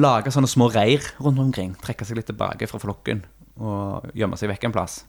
[0.00, 1.74] lage sånne små reir rundt omkring.
[1.84, 3.20] Trekke seg litt tilbake fra flokken
[3.60, 5.02] og gjemme seg vekk en plass.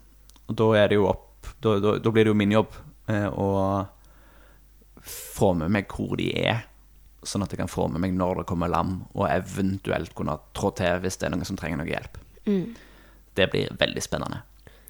[0.49, 1.21] Og da er det jo opp
[1.61, 2.73] Da, da, da blir det jo min jobb
[3.07, 3.47] eh, å
[5.05, 6.63] få med meg hvor de er,
[7.25, 10.71] sånn at jeg kan få med meg når det kommer lam, og eventuelt kunne trå
[10.77, 12.17] til hvis det er noen som trenger noe hjelp.
[13.37, 14.41] Det blir veldig spennende.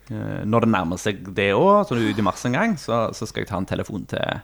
[0.08, 3.26] Eh, Når det nærmer seg det òg, så ut i mars en gang, så, så
[3.28, 4.40] skal jeg ta en telefon til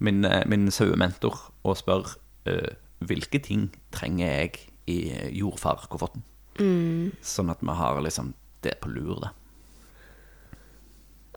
[0.00, 1.36] min, eh, min sauementor
[1.66, 2.16] og spørre
[2.48, 4.98] eh, hvilke ting trenger jeg i
[5.40, 6.22] jordfarkofferten.
[7.22, 9.32] Sånn at vi har liksom det på lur, da.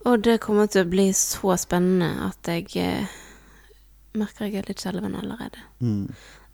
[0.05, 3.07] Og det kommer til å bli så spennende at jeg eh,
[4.19, 5.63] merker jeg er litt skjelven allerede.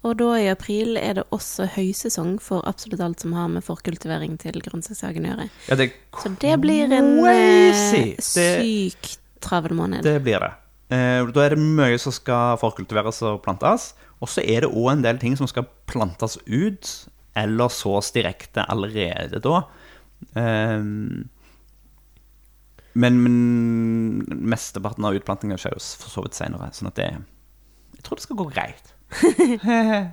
[0.01, 4.37] Og da i april er det også høysesong for absolutt alt som har med forkultivering
[4.41, 5.49] til grønnsakshagen å gjøre.
[5.69, 5.89] Ja, det,
[6.23, 8.15] Så det blir en Crazy!
[8.15, 10.01] eh, Det- travel måned.
[10.03, 10.51] det blir det.
[10.91, 13.93] Eh, da er det mye som skal forkultiveres og plantes.
[14.21, 18.65] Og så er det òg en del ting som skal plantes ut, eller sås direkte
[18.69, 19.63] allerede da.
[20.35, 20.81] Eh,
[22.93, 23.35] men, men
[24.51, 28.25] mesteparten av utplantinga skjer jo for så vidt senere, sånn at det Jeg tror det
[28.25, 28.91] skal gå greit.
[29.61, 30.07] Uh,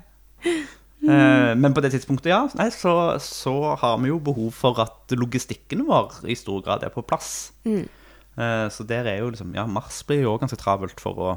[1.62, 5.84] Men på det tidspunktet, ja, nei, så, så har vi jo behov for at logistikken
[5.86, 7.52] vår i stor grad er på plass.
[7.64, 11.30] Eh, Så der er jo liksom Ja, mars blir jo òg ganske travelt for å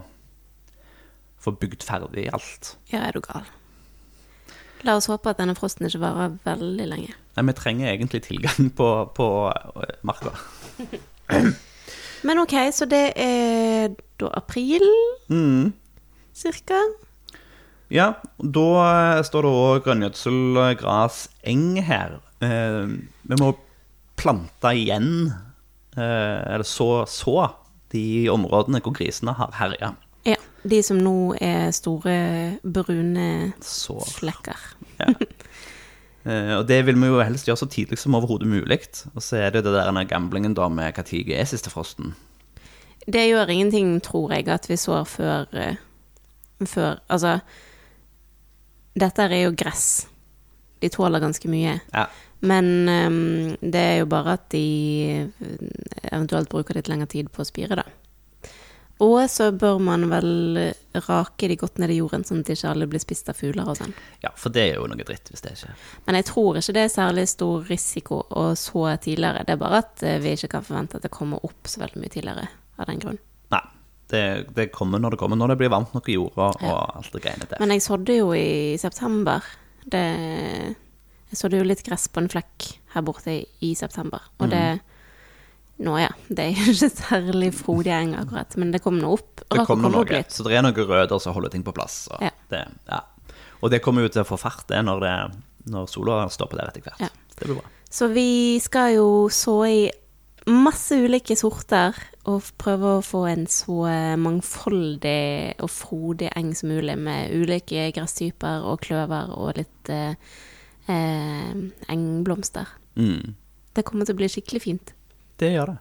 [1.42, 2.76] få bygd ferdig alt.
[2.92, 3.46] Ja, er du gal.
[4.86, 7.16] La oss håpe at denne frosten ikke varer veldig lenge.
[7.38, 10.34] Nei, vi trenger egentlig tilgang på, på eh, marka.
[12.24, 14.84] Men ok, så det er da april,
[15.30, 15.72] Mm.
[16.38, 16.78] cirka?
[17.92, 18.66] Ja, da
[19.18, 22.20] eh, står det òg grønngjødsel, gras, eng her.
[22.42, 22.86] Eh,
[23.28, 23.50] vi må
[24.22, 25.34] plante igjen,
[25.98, 27.50] eh, eller så, så,
[27.92, 29.96] de områdene hvor grisene har herja.
[30.24, 30.38] Ja.
[30.64, 34.06] De som nå er store, brune Sår.
[34.22, 34.60] flekker.
[35.02, 35.10] Eh,
[36.24, 38.80] og det vil vi jo helst gjøre så tidlig som overhodet mulig.
[39.16, 42.14] Og så er det det der gamblingen da med når er siste frosten.
[43.08, 45.76] Det gjør ingenting, tror jeg, at vi sår før, eh,
[46.66, 47.40] før Altså,
[48.94, 50.08] dette er jo gress.
[50.82, 51.80] De tåler ganske mye.
[51.94, 52.06] Ja.
[52.42, 54.66] Men um, det er jo bare at de
[55.10, 55.66] eh,
[56.12, 57.86] eventuelt bruker litt lengre tid på å spire, da.
[59.02, 60.60] Og så bør man vel
[61.08, 63.80] rake de godt ned i jorden, sånn at ikke alle blir spist av fugler og
[63.80, 63.94] sånn.
[64.22, 65.86] ja, for det er jo noe dritt hvis det skjer.
[66.06, 69.46] Men jeg tror ikke det er særlig stor risiko å så tidligere.
[69.48, 72.04] Det er bare at eh, vi ikke kan forvente at det kommer opp så veldig
[72.04, 72.46] mye tidligere
[72.78, 73.22] av den grunn.
[73.56, 73.64] Nei.
[74.12, 77.14] Det, det kommer når det kommer, når det blir varmt nok i jorda og alt
[77.14, 77.62] det greiene der.
[77.64, 79.46] Men jeg sådde jo i september.
[79.88, 80.02] Det,
[81.32, 84.26] jeg sådde jo litt gress på en flekk her borte i, september.
[84.44, 84.82] Og det
[85.82, 89.42] Nå ja, det er jo ikke særlig frodig eng akkurat, men det kom nå opp.
[89.42, 91.64] Det kom å kommer komme opp noe, så det er noen røder som holder ting
[91.66, 92.04] på plass.
[92.12, 92.30] Og, Ja.
[92.54, 93.02] det, ja.
[93.62, 95.16] og det kommer jo til å få fart det når, det,
[95.74, 97.02] når sola står på der etter hvert.
[97.02, 97.10] Ja.
[97.34, 97.74] Det blir bra.
[97.92, 99.82] Så vi skal jo så i
[100.48, 101.98] masse ulike sorter
[102.30, 103.84] og prøve å få en så
[104.22, 110.14] mangfoldig og frodig eng som mulig, med ulike gresstyper og kløver og litt eh,
[110.90, 111.54] eh,
[111.94, 112.70] engblomster.
[112.98, 113.36] Mm.
[113.74, 114.94] Det kommer til å bli skikkelig fint.
[115.42, 115.78] Det gjør det.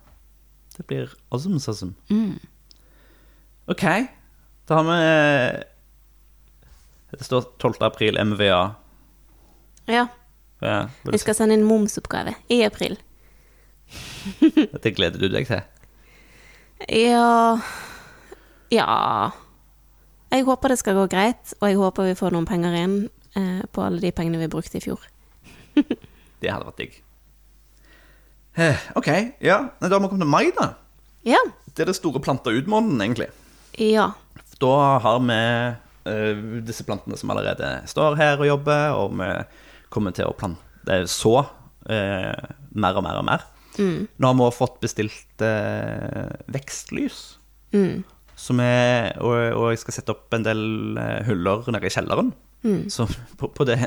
[0.76, 1.94] Det blir awesome, awesome.
[2.08, 2.38] Mm.
[3.68, 3.82] Ok,
[4.68, 5.00] da har vi
[7.10, 7.74] Det står 12.
[7.84, 8.62] april MVA.
[9.90, 10.06] Ja,
[10.60, 12.98] Ja, vi skal sende inn momsoppgave i april.
[14.40, 15.62] Dette Det gleder du deg til?
[16.88, 17.60] Ja
[18.70, 19.30] Ja.
[20.30, 22.98] Jeg håper det skal gå greit, og jeg håper vi får noen penger inn
[23.36, 25.00] eh, på alle de pengene vi brukte i fjor.
[26.40, 27.00] Det hadde vært digg.
[28.58, 29.06] Eh, Ok,
[29.40, 29.58] ja.
[29.80, 30.74] Nei, Da har vi kommet til mai, da.
[31.24, 31.38] Ja.
[31.74, 33.28] Det er det store planta ut-måneden, egentlig.
[33.78, 34.10] Ja.
[34.60, 35.36] Da har vi
[36.10, 39.30] eh, disse plantene som allerede står her og jobber, og vi
[39.92, 40.60] kommer til å plante,
[40.90, 41.44] eh, så
[41.88, 42.34] eh,
[42.74, 43.46] mer og mer og mer.
[43.80, 47.20] Nå har vi også fått bestilt eh, vekstlys.
[47.72, 48.02] Mm.
[48.36, 52.32] Som er, og, og jeg skal sette opp en del eh, huller nede i kjelleren.
[52.92, 53.06] Så
[53.40, 53.78] på, på det,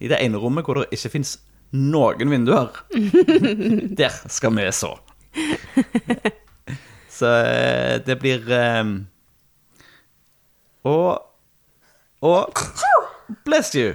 [0.00, 1.34] i det ene rommet hvor det ikke fins
[1.72, 2.82] noen vinduer,
[4.00, 4.94] der skal vi så.
[7.12, 8.48] Så eh, det blir
[8.82, 8.94] um,
[10.88, 11.22] Og
[12.24, 12.62] Og
[13.46, 13.92] Bless you!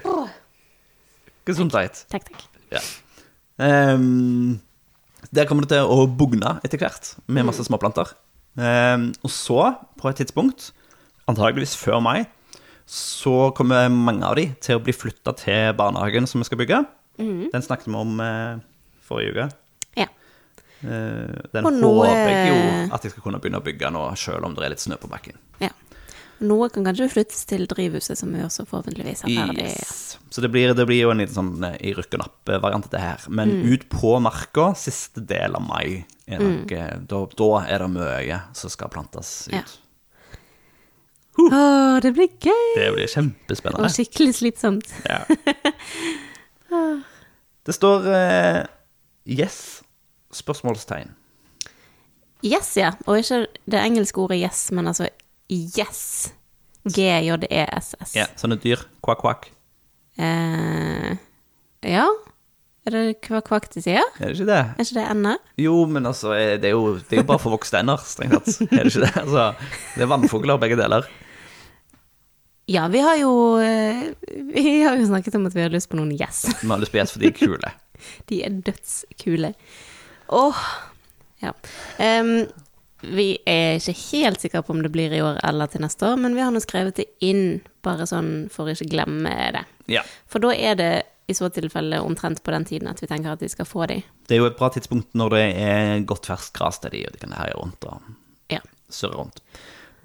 [1.48, 2.06] Gesundheit.
[2.12, 2.46] Takk, takk.
[2.72, 2.82] Ja.
[3.58, 4.60] Um,
[5.32, 8.12] der kommer det til å bugne etter hvert, med masse småplanter.
[8.58, 9.60] Um, og så,
[10.00, 10.72] på et tidspunkt,
[11.30, 12.26] antageligvis før mai,
[12.88, 16.82] så kommer mange av de til å bli flytta til barnehagen som vi skal bygge.
[17.18, 18.60] Den snakket vi om eh,
[19.08, 19.48] forrige uke.
[19.98, 20.08] Ja.
[20.84, 24.46] Eh, Den noe- håper jeg jo at jeg skal kunne begynne å bygge nå, selv
[24.46, 25.38] om det er litt snø på bakken.
[25.64, 25.72] Ja.
[26.46, 29.64] Noe kan kanskje flyttes til drivhuset, som vi også forhåpentligvis er ferdig.
[29.72, 30.20] Yes.
[30.30, 32.94] Så det blir, det blir jo en liten sånn eh, i rykk og napp-variant dette
[33.00, 33.26] det her.
[33.34, 33.74] Men Mm.
[33.74, 37.08] ut på marka, siste del av mai, er nok, mm.
[37.10, 39.56] da, da er det mye som skal plantes ut.
[39.58, 39.64] Ja.
[41.38, 42.70] Å, det blir gøy!
[42.78, 43.86] Det blir kjempespennende.
[43.86, 44.94] Og skikkelig slitsomt.
[45.10, 45.24] Ja.
[46.70, 48.64] Det står uh,
[49.28, 49.84] yes,
[50.36, 51.14] spørsmålstegn.
[52.46, 52.94] Yes, ja.
[53.08, 55.10] Og ikke det engelske ordet yes, men altså
[55.52, 56.32] yes.
[56.88, 58.14] G-j-e-s-s.
[58.16, 58.84] Ja, sånne dyr.
[59.04, 59.50] Kvakk, kvakk.
[60.22, 61.18] Eh,
[61.84, 62.06] ja.
[62.88, 64.06] Er det kvakk de sier?
[64.22, 64.60] Er det ikke det?
[64.64, 65.42] Er ikke det ender?
[65.60, 68.62] Jo, men altså, eh, det er jo, det er jo bare forvokste ender, strengt tatt.
[68.70, 69.14] Er det ikke det?
[69.26, 69.50] Altså,
[69.98, 71.10] det er vannfugler, begge deler.
[72.68, 73.32] Ja, vi har jo
[73.64, 74.10] eh,
[74.54, 76.46] Vi har jo snakket om at vi har lyst på noen gjess.
[76.62, 77.72] Vi har lyst på gjess, for de er kule.
[78.30, 79.54] De er dødskule.
[80.36, 80.60] Åh,
[81.42, 81.54] ja.
[81.98, 82.46] Um,
[83.02, 86.20] vi er ikke helt sikre på om det blir i år eller til neste år,
[86.22, 89.64] men vi har nå skrevet det inn, bare sånn for å ikke glemme det.
[89.98, 90.04] Ja.
[90.30, 90.92] For da er det
[91.28, 93.98] i så tilfelle omtrent på den tiden at vi tenker at de skal få de.
[94.30, 97.16] Det er jo et bra tidspunkt når det er godt ferskt gras til de, og
[97.18, 98.14] de kan herje rundt og
[98.54, 98.62] Ja.
[98.90, 99.42] surre rundt.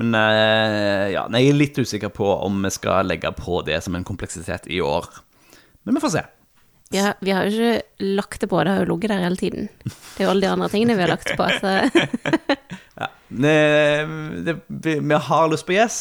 [0.03, 3.95] Men eh, ja, jeg er litt usikker på om vi skal legge på det som
[3.95, 5.07] en kompleksitet i år.
[5.87, 6.23] Men vi får se.
[6.93, 9.71] Ja, vi har jo ikke lagt det på, det har jo ligget der hele tiden.
[9.87, 11.51] Det er jo alle de andre tingene vi har lagt på.
[11.61, 11.77] Så.
[12.93, 13.07] Ja.
[13.29, 13.53] Det,
[14.45, 15.97] det, vi, vi har lyst på yes,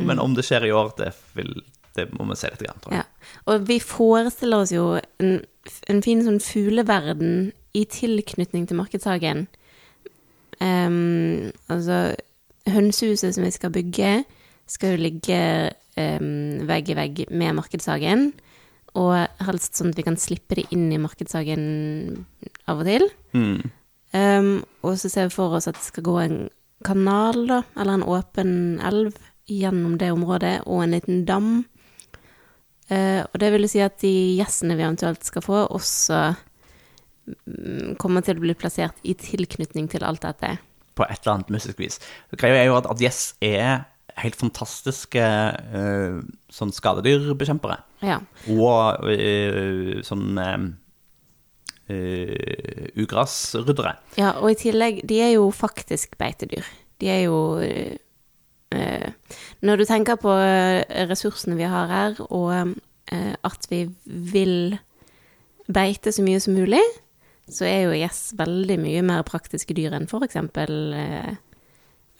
[0.00, 1.50] men om det skjer i år, det, vil,
[1.94, 3.04] det må vi se litt, grann, tror jeg.
[3.04, 3.34] Ja.
[3.52, 4.86] Og vi forestiller oss jo
[5.20, 5.34] en,
[5.92, 9.44] en fin sånn fugleverden i tilknytning til Markedshagen.
[10.56, 12.00] Um, altså,
[12.70, 14.22] hønsehuset som vi skal bygge,
[14.70, 15.38] skal jo ligge
[15.98, 18.30] um, vegg i vegg med Markedshagen.
[18.98, 19.14] Og
[19.46, 21.62] helst sånn at vi kan slippe det inn i Markedshagen
[22.68, 23.06] av og til.
[23.32, 23.60] Mm.
[24.12, 26.38] Um, og så ser vi for oss at det skal gå en
[26.84, 29.16] kanal, da, eller en åpen elv,
[29.48, 31.52] gjennom det området, og en liten dam.
[32.92, 36.20] Uh, og det vil si at de gjessene vi eventuelt skal få, også
[37.32, 40.58] mm, kommer til å bli plassert i tilknytning til alt dette.
[40.94, 41.98] På et eller annet mystisk vis.
[42.36, 43.00] Greia er jo at, at
[43.40, 43.84] er
[44.20, 46.20] helt fantastiske uh,
[46.52, 47.78] sånn skadedyrbekjempere.
[48.04, 48.20] Ja.
[48.52, 50.56] Og uh, sånn eh,
[51.92, 53.96] uh, ugrasryddere.
[54.20, 56.66] ja, og i tillegg, de er jo faktisk beitedyr.
[57.02, 57.38] De er jo
[59.60, 60.32] Når du tenker på
[61.10, 62.72] ressursene vi har her, og
[63.44, 64.78] at vi vil
[65.68, 66.80] beite så mye som mulig,
[67.50, 71.34] så er jo gjess veldig mye mer praktiske dyr enn eksempel eh,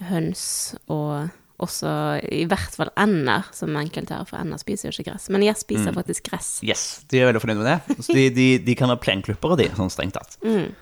[0.08, 1.30] høns og
[1.62, 1.90] også
[2.34, 5.28] i hvert fall ender, som enkelte her, for ender spiser jo ikke gress.
[5.30, 6.48] Men gjess spiser faktisk gress.
[6.66, 7.98] Yes, de er veldig fornøyd med det.
[8.02, 10.34] Så de, de, de kan ha plenklippere, de, sånn strengt tatt.
[10.42, 10.72] Mm.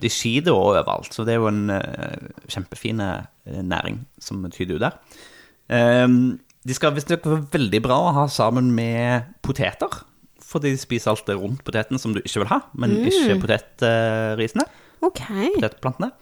[0.00, 4.78] De skider også overalt, så det er jo en uh, kjempefin eh, næring som tyder
[4.78, 4.96] ut der.
[5.72, 10.02] Um, de skal visstnok være veldig bra å ha sammen med poteter,
[10.52, 14.68] for de spiser alt det rundt poteten som du ikke vil ha, men ikke potetrisene,
[15.02, 15.22] Ok.
[15.56, 16.12] potetplantene.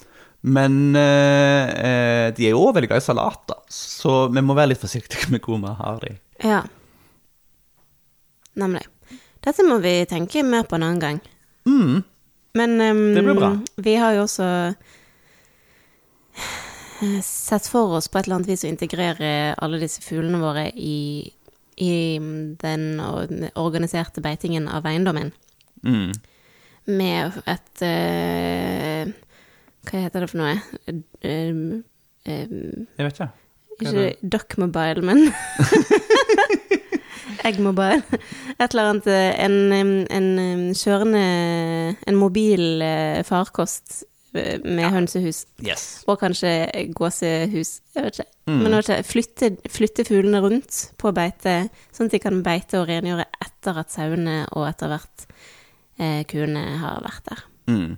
[0.40, 4.54] Men eh, eh, de er jo også veldig glad i salat, da, så vi må
[4.56, 6.14] være litt forsiktige med hvor vi har de.
[6.46, 6.62] Ja.
[8.60, 8.86] Nemlig.
[9.44, 11.20] Dette må vi tenke mer på en annen gang.
[11.68, 12.00] Mm.
[12.56, 13.50] Men um, Det blir bra.
[13.84, 14.46] vi har jo også
[17.04, 20.66] eh, sett for oss på et eller annet vis å integrere alle disse fuglene våre
[20.74, 21.30] i,
[21.80, 22.18] i
[22.60, 22.84] den
[23.54, 25.32] organiserte beitingen av eiendommen.
[25.82, 26.12] Mm.
[26.90, 29.12] Med et uh,
[29.88, 30.56] Hva heter det for noe?
[31.24, 31.80] Uh,
[32.28, 32.56] uh,
[32.98, 33.30] Jeg vet ikke.
[33.80, 35.30] Ikke Duckmobile, men
[37.48, 38.02] Eggmobile.
[38.58, 39.06] Et eller annet
[39.40, 39.56] En,
[40.12, 41.22] en kjørende
[42.04, 42.82] En mobil
[43.24, 44.02] farkost
[44.34, 45.44] eh, med hønsehus.
[45.64, 45.86] Yes.
[46.10, 46.52] Og kanskje
[46.96, 47.80] gåsehus.
[47.96, 48.28] Jeg vet ikke.
[48.50, 48.60] Mm.
[48.64, 51.56] Men ikke, flytte, flytte fuglene rundt på beite,
[51.94, 55.26] sånn at de kan beite og rengjøre etter at sauene og etter hvert
[56.00, 57.44] eh, kuene har vært der.
[57.70, 57.90] Mm.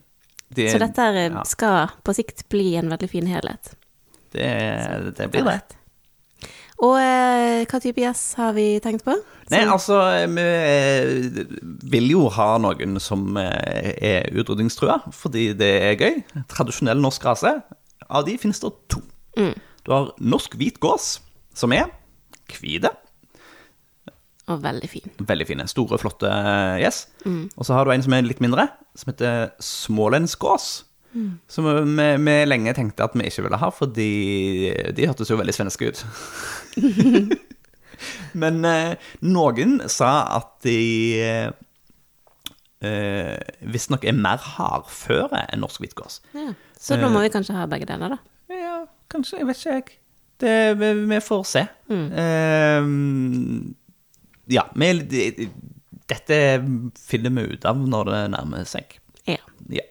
[0.52, 1.44] Det, Så dette ja.
[1.48, 3.72] skal på sikt bli en veldig fin helhet.
[4.32, 4.50] det,
[5.16, 5.81] det blir det.
[6.82, 9.14] Og eh, hva type gjess har vi tenkt på?
[9.52, 10.00] Nei, altså,
[10.32, 11.42] vi eh,
[11.92, 16.18] vil jo ha noen som eh, er utrydningstrua, fordi det er gøy.
[16.50, 17.54] Tradisjonell norsk rase.
[18.10, 19.02] Av de finnes det to.
[19.38, 19.54] Mm.
[19.86, 21.20] Du har norsk hvit gås,
[21.54, 21.86] som er
[22.50, 22.90] hvite.
[24.50, 25.14] Og veldig fin.
[25.22, 25.68] Veldig fine.
[25.70, 26.30] Store, flotte
[26.82, 27.04] gjess.
[27.30, 28.66] Og så har du en som er litt mindre,
[28.98, 30.72] som heter smålendsgås.
[31.46, 34.10] Som vi, vi lenge tenkte at vi ikke ville ha, fordi
[34.96, 36.02] de hørtes jo veldig svenske ut.
[38.42, 38.94] Men eh,
[39.28, 40.78] noen sa at de
[42.82, 43.38] eh,
[43.74, 46.20] visstnok er mer hardføre enn norsk hvitgås.
[46.36, 46.52] Ja.
[46.78, 48.18] Så da må vi kanskje ha begge deler, da.
[48.52, 48.78] Ja,
[49.12, 49.38] kanskje.
[49.42, 49.98] Jeg vet ikke, jeg.
[50.42, 51.62] Det, vi, vi får se.
[51.92, 52.88] Eh,
[54.56, 54.88] ja, vi,
[56.10, 56.38] dette
[56.98, 58.98] finner vi ut av når det nærmer seg.
[59.30, 59.38] Ja.
[59.70, 59.86] Ja.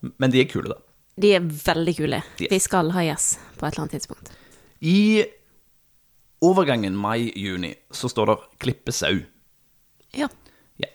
[0.00, 0.78] Men de er kule, da.
[1.20, 2.22] De er veldig kule.
[2.38, 2.52] Yes.
[2.52, 4.30] Vi skal ha gjess på et eller annet tidspunkt.
[4.80, 5.24] I
[6.40, 9.24] overgangen mai-juni så står det 'klippe sau'.
[10.16, 10.28] Ja.
[10.78, 10.88] Ja.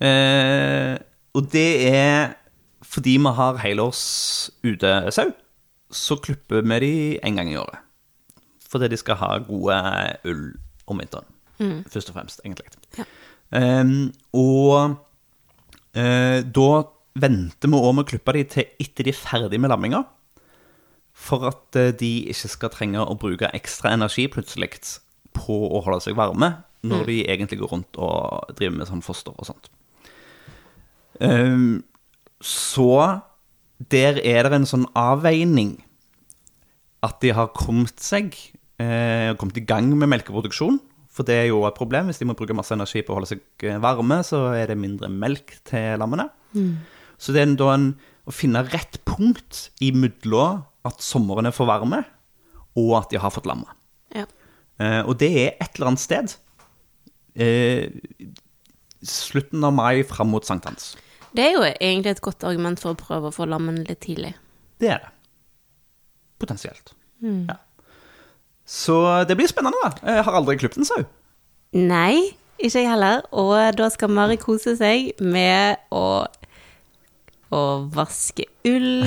[0.00, 0.98] Eh,
[1.34, 2.34] og det er
[2.82, 5.32] fordi vi har helårs utesau,
[5.90, 7.78] så klipper vi de en gang i året.
[8.68, 9.76] Fordi de skal ha gode
[10.24, 10.54] ull
[10.86, 11.26] om vinteren,
[11.88, 12.66] først og fremst, egentlig.
[12.98, 13.04] Ja.
[13.52, 13.84] Eh,
[14.32, 14.96] og
[15.94, 16.68] eh, da
[17.14, 20.04] venter vi òg med å klippe de til etter de er ferdig med lamminga.
[21.14, 24.74] For at eh, de ikke skal trenge å bruke ekstra energi plutselig
[25.34, 26.50] på å holde seg varme,
[26.84, 29.70] når de egentlig går rundt og driver med sånn foster og sånt.
[31.22, 31.84] Um,
[32.44, 33.22] så
[33.78, 35.78] der er det en sånn avveining
[37.04, 38.34] at de har kommet seg,
[38.80, 40.80] eh, kommet i gang med melkeproduksjon.
[41.14, 42.08] For det er jo et problem.
[42.10, 44.80] Hvis de må bruke masse energi på å holde seg eh, varme, så er det
[44.80, 46.28] mindre melk til lammene.
[47.18, 47.90] Så det er da en,
[48.26, 52.02] å finne rett punkt i mellom at sommeren er for varme,
[52.76, 53.72] og at de har fått lamma.
[54.14, 54.26] ja.
[54.82, 56.32] Eh, og det er et eller annet sted.
[57.38, 57.92] Eh,
[59.06, 60.96] slutten av mai fram mot sankthans.
[61.34, 64.32] Det er jo egentlig et godt argument for å prøve å få lammen litt tidlig.
[64.82, 65.12] Det er det.
[66.42, 66.90] Potensielt.
[67.22, 67.56] Ja.
[68.66, 68.96] Så
[69.28, 69.92] det blir spennende, da.
[70.16, 71.04] Jeg har aldri klippet en sau.
[71.74, 73.22] Nei, ikke jeg heller.
[73.30, 76.24] Og da skal Mari kose seg med å,
[77.54, 77.60] å
[77.94, 79.04] vaske ull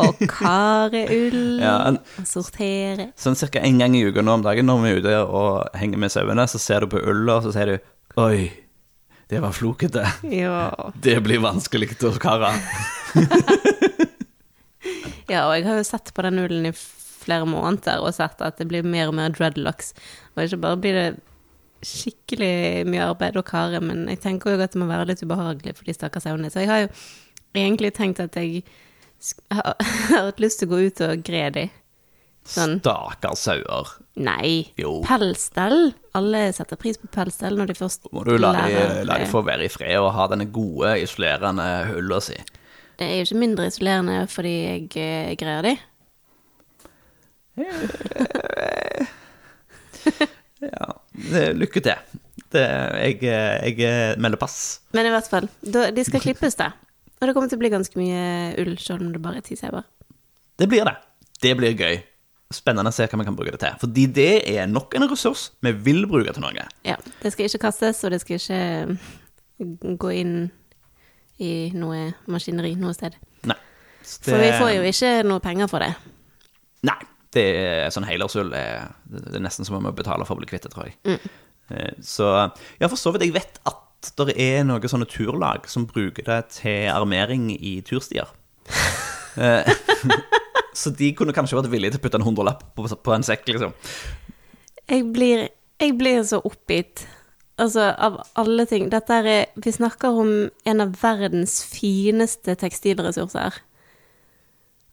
[0.00, 3.10] og kare ull Ja, en- og sortere.
[3.20, 3.60] Sånn ca.
[3.60, 6.48] en gang i uka nå om dagen når vi er ute og henger med sauene,
[6.48, 7.78] så ser du på ulla, og så sier du
[8.22, 8.50] Oi,
[9.32, 10.02] det var flokete.
[10.28, 10.66] Ja.
[11.00, 12.50] Det blir vanskelig å kare.
[15.32, 16.72] ja, og jeg har jo sett på den ullen i
[17.22, 19.92] flere måneder og sett at det blir mer og mer dreadlocks.
[20.34, 21.06] Og ikke bare blir det
[21.86, 25.74] skikkelig mye arbeid å kare, men jeg tenker jo at det må være litt ubehagelig
[25.78, 26.50] for de stakkars sauene.
[26.52, 26.90] Så jeg har jo
[27.54, 28.62] egentlig tenkt at jeg
[29.52, 29.76] har
[30.10, 31.64] har hatt lyst til å gå ut og gre de.
[32.48, 32.80] Sånn.
[32.82, 33.92] Stakkars sauer.
[34.18, 34.72] Nei.
[34.80, 34.96] Jo.
[35.06, 35.92] Pelsstell.
[36.18, 39.44] Alle setter pris på pelsstell når de først Må du la de, la de få
[39.46, 42.36] være i fred og ha denne gode, isolerende hulla si.
[42.98, 45.74] Det er jo ikke mindre isolerende fordi jeg eh, greier de.
[50.62, 52.18] Ja, det, lykke til.
[52.54, 54.56] Det, jeg, jeg melder pass.
[54.94, 56.68] Men i hvert fall, de skal klippes, da.
[57.22, 58.22] Og det kommer til å bli ganske mye
[58.58, 59.84] ull, selv om det bare er ti sauer.
[60.58, 60.96] Det blir det.
[61.42, 62.00] Det blir gøy.
[62.52, 63.76] Spennende å se hva vi kan bruke det til.
[63.78, 66.64] Fordi det er nok en ressurs vi vil bruke til noe.
[66.82, 66.96] Ja.
[67.22, 68.58] Det skal ikke kastes, og det skal ikke
[69.62, 70.34] mm, gå inn
[71.42, 73.14] i noe maskineri noe sted.
[73.46, 73.58] Nei.
[74.02, 74.18] Det...
[74.26, 75.94] For vi får jo ikke noe penger for det.
[76.90, 76.98] Nei.
[77.32, 80.66] Det er sånn helårsull det er nesten som om vi betaler for å bli kvitt
[80.66, 80.98] det, tror jeg.
[81.06, 82.02] Mm.
[82.04, 83.24] Så ja, for så vidt.
[83.24, 83.81] Jeg vet at
[84.18, 88.30] det er noen sånne turlag som bruker det til armering i turstier.
[89.32, 89.64] Eh,
[90.76, 93.46] Så de kunne kanskje vært villige til å putte en hundrelapp på, på en sekk,
[93.48, 93.74] liksom.
[94.88, 95.46] Jeg blir,
[95.80, 97.06] jeg blir så oppgitt.
[97.60, 98.88] Altså, av alle ting.
[98.92, 100.32] Dette er Vi snakker om
[100.68, 103.60] en av verdens fineste tekstilressurser.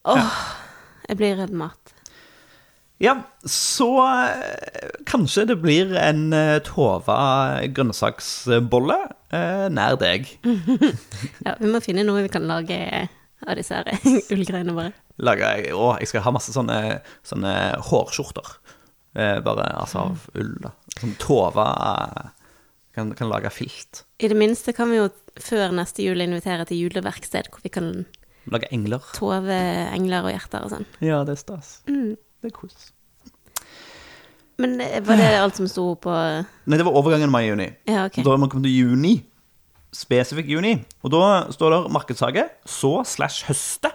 [0.10, 0.42] Åh,
[1.08, 1.96] jeg blir redd mat.
[3.00, 3.14] Ja,
[3.48, 8.98] så eh, kanskje det blir en eh, Tova grønnsaksbolle
[9.32, 10.28] eh, nær deg.
[11.46, 12.80] Ja, vi må finne noe vi kan lage
[13.48, 13.80] av disse
[14.36, 14.92] ullgreiene våre.
[15.24, 17.54] Lage, å, jeg skal ha masse sånne, sånne
[17.88, 18.52] hårskjorter.
[19.44, 20.70] Bare altså av ull, da.
[21.00, 21.66] Sånn Tova
[22.96, 24.04] kan, kan lage filt.
[24.20, 25.08] I det minste kan vi jo
[25.40, 27.90] før neste jul invitere til juleverksted, hvor vi kan
[28.52, 29.04] Lage engler.
[29.16, 29.56] tove
[29.96, 30.88] engler og hjerter og sånn.
[31.04, 31.74] Ja, det er stas.
[32.40, 32.92] Det er kos.
[34.60, 37.70] Men eh, var det alt som sto på Nei, det var overgangen mai-juni.
[37.88, 38.24] Ja, okay.
[38.26, 39.16] Da er man kommet til juni.
[39.96, 40.76] Spesifikk juni.
[41.04, 41.24] Og da
[41.56, 43.92] står det markedshage, så slash høste.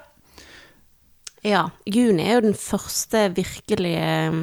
[1.44, 4.38] Ja, juni er jo den første virkelige eh,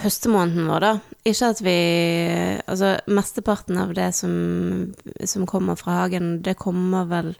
[0.00, 0.92] høstemåneden vår, da.
[1.28, 1.78] Ikke at vi
[2.66, 4.32] Altså, mesteparten av det som,
[5.24, 7.34] som kommer fra hagen, det kommer vel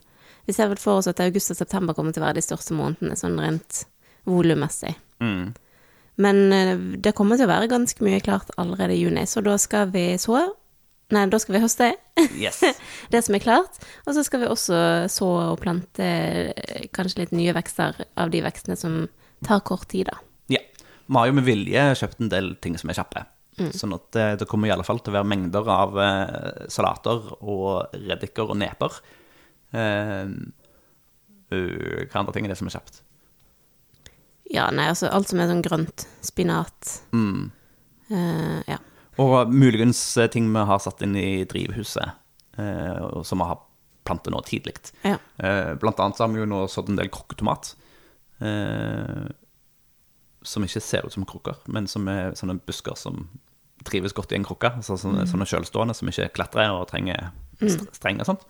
[0.47, 2.77] Vi ser vel for oss at august og september kommer til å være de største
[2.77, 3.83] månedene, sånn rent
[4.27, 4.93] volummessig.
[5.23, 5.55] Mm.
[6.21, 9.57] Men eh, det kommer til å være ganske mye klart allerede i juni, så da
[9.61, 10.47] skal vi så
[11.07, 11.85] Nei, da skal vi høste
[12.35, 12.57] Yes.
[13.13, 13.77] det som er klart.
[14.03, 18.41] Og så skal vi også så og plante eh, kanskje litt nye vekster av de
[18.43, 19.05] vekstene som
[19.47, 20.17] tar kort tid, da.
[20.51, 20.59] Ja.
[21.07, 23.23] Vi har jo med vilje kjøpt en del ting som er kjappe.
[23.57, 27.31] Sånn at det, det kommer i alle fall til å være mengder av eh, salater
[27.39, 28.99] og reddiker og neper.
[29.71, 30.35] Eh,
[31.47, 33.01] hva andre ting er det som er kjapt?
[34.53, 36.05] Ja, nei, altså alt som er sånn grønt.
[36.23, 37.01] Spinat.
[37.11, 37.49] Mm.
[38.09, 38.77] Eh, ja.
[39.19, 42.13] Og muligens eh, ting vi har satt inn i drivhuset,
[42.57, 43.59] eh, som vi har
[44.07, 44.77] plantet nå tidlig.
[45.03, 45.17] ja.
[45.43, 47.73] Eh, blant annet så har vi jo nå sådd en del krokketomat.
[48.39, 49.27] Eh,
[50.47, 53.25] som ikke ser ut som krukker, men som er sånne busker som
[53.87, 54.69] trives godt i en krukke.
[54.79, 58.45] Altså sånne, sånne kjølstående som ikke klatrer og trenger st- streng og sånt.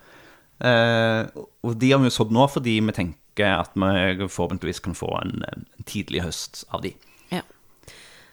[0.61, 1.23] Eh,
[1.65, 5.11] og de har vi jo sådd nå fordi vi tenker at vi forhåpentligvis kan få
[5.21, 6.93] en, en tidlig høst av de.
[7.31, 7.41] ja.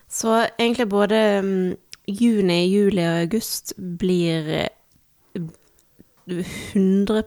[0.08, 1.76] Så egentlig både mm,
[2.06, 4.68] juni, juli og august blir eh,
[6.26, 7.22] 100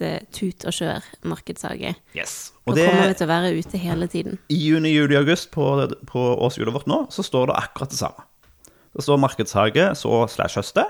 [0.00, 1.94] eh, tut og kjør markedshage.
[2.16, 2.52] Yes.
[2.64, 4.38] Og det, kommer vi til å være ute hele tiden.
[4.48, 5.66] I juni, juli, august på,
[6.08, 8.24] på årshjulet vårt nå, så står det akkurat det samme.
[8.94, 10.86] Det står markedshage, så slash høste.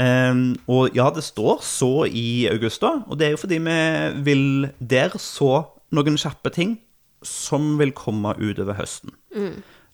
[0.00, 3.78] Ehm, og ja, det står så i august da, og det er jo fordi vi
[4.26, 4.46] vil
[4.80, 5.64] der så
[5.94, 6.78] noen kjappe ting
[7.24, 9.14] som vil komme utover høsten.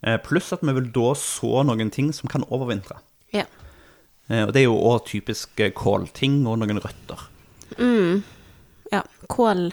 [0.00, 2.96] Eh, pluss at vi vil da så noen ting som kan overvintre.
[3.36, 3.44] Ja.
[4.30, 7.22] Uh, og det er jo også typisk eh, kålting og noen røtter.
[8.92, 9.02] ja.
[9.30, 9.70] Kål.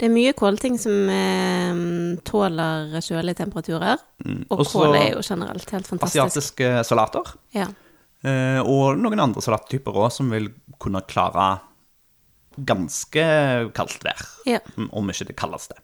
[0.00, 1.82] Det er mye kålting som eh,
[2.26, 4.00] tåler kjølige temperaturer.
[4.48, 6.20] Og Også kål er jo generelt helt fantastisk.
[6.20, 7.34] Asiatiske salater.
[7.54, 7.68] Ja.
[8.24, 10.48] Eh, og noen andre salattyper òg som vil
[10.80, 11.48] kunne klare
[12.56, 13.24] ganske
[13.76, 14.22] kaldt vær.
[14.48, 14.60] Ja.
[14.90, 15.76] Om ikke det kaldeste.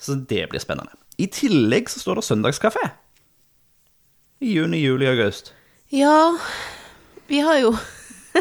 [0.00, 0.92] Så det blir spennende.
[1.20, 2.90] I tillegg så står det søndagskafé.
[4.40, 5.52] I juni, juli, august.
[5.92, 6.38] Ja,
[7.26, 7.74] vi har jo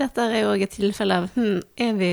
[0.00, 2.10] Dette er jo òg et tilfelle av hm, er, vi,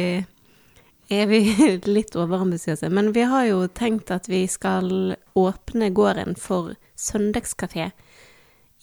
[1.12, 1.40] er vi
[1.98, 2.92] litt overambisiøse?
[2.94, 7.90] Men vi har jo tenkt at vi skal åpne gården for søndagskafé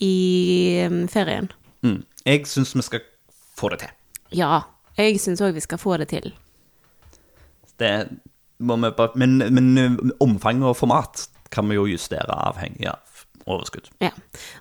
[0.02, 1.50] i um, ferien.
[1.86, 2.02] Mm.
[2.26, 3.04] Jeg syns vi skal
[3.56, 3.94] få det til.
[4.36, 4.64] Ja,
[4.98, 6.32] jeg syns òg vi skal få det til.
[7.80, 7.92] Det
[8.58, 13.24] må vi bare, men, men eh, omfang og format kan vi jo justere avhengig av
[13.46, 13.90] overskudd.
[14.02, 14.10] Ja.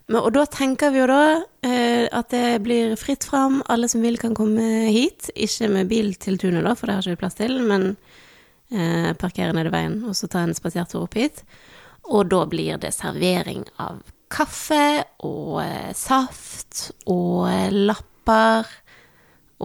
[0.08, 1.22] Men, og da tenker vi jo da
[1.66, 3.62] eh, at det blir fritt fram.
[3.72, 5.32] Alle som vil, kan komme hit.
[5.36, 7.94] Ikke med bil til tunet, da, for det har ikke vi plass til, men
[8.72, 11.42] eh, parkere nede veien og så ta en spasertur opp hit.
[12.06, 18.68] Og da blir det servering av kaffe og eh, saft og eh, lapper.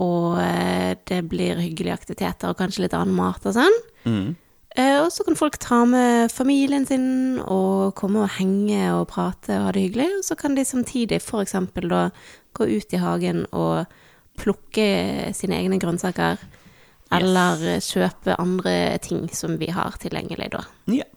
[0.01, 3.81] Og eh, det blir hyggelige aktiviteter og kanskje litt annen mat og sånn.
[4.01, 4.31] Mm.
[5.03, 9.67] og så kan folk ta med familien sin og komme og henge og prate og
[9.67, 10.07] ha det hyggelig.
[10.21, 11.57] Og så kan de samtidig f.eks.
[11.91, 12.07] da
[12.57, 13.85] gå ut i hagen og
[14.39, 14.87] plukke
[15.37, 16.39] sine egne grønnsaker.
[17.11, 20.63] Eller eh, kjøpe andre ting som vi har tilgjengelig da.
[20.91, 21.07] Ja.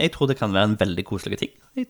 [0.00, 1.52] Jeg tror det kan være en veldig koselig ting.
[1.78, 1.88] Jeg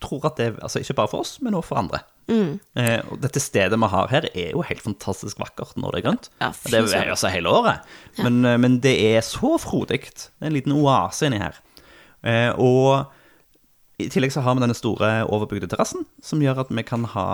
[0.00, 2.02] tror at det, altså Ikke bare for oss, men også for andre.
[2.30, 6.06] Eh, og dette stedet vi har her, er jo helt fantastisk vakkert når det er
[6.08, 6.28] grønt.
[6.40, 7.86] Ja, det er jo altså hele året.
[8.18, 10.02] Men, eh, men det er så frodig.
[10.14, 11.58] Det er en liten oase inni her.
[12.22, 13.10] Eh, og
[14.00, 17.26] i tillegg så har vi denne store overbygde terrassen, som gjør at vi kan ha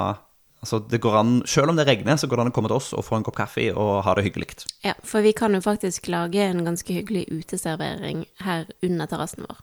[0.65, 2.79] Altså, det går an, Selv om det regner, så går det an å komme til
[2.81, 4.65] oss og få en kopp kaffe og ha det hyggelig.
[4.83, 9.61] Ja, for vi kan jo faktisk lage en ganske hyggelig uteservering her under terrassen vår.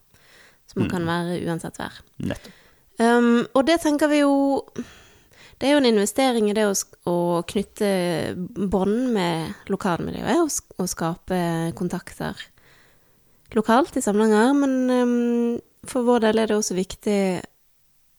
[0.70, 1.98] Som kan være uansett vær.
[2.22, 2.63] Nettopp.
[3.00, 4.62] Um, og det tenker vi jo
[5.58, 6.76] Det er jo en investering i det å,
[7.10, 7.18] å
[7.50, 7.88] knytte
[8.38, 11.40] bånd med lokalmiljøet og, og skape
[11.78, 12.38] kontakter
[13.58, 14.52] lokalt i Samnanger.
[14.58, 15.56] Men um,
[15.88, 17.22] for vår del er det også viktig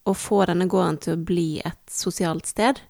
[0.09, 2.81] å få denne gården til å bli et sosialt sted.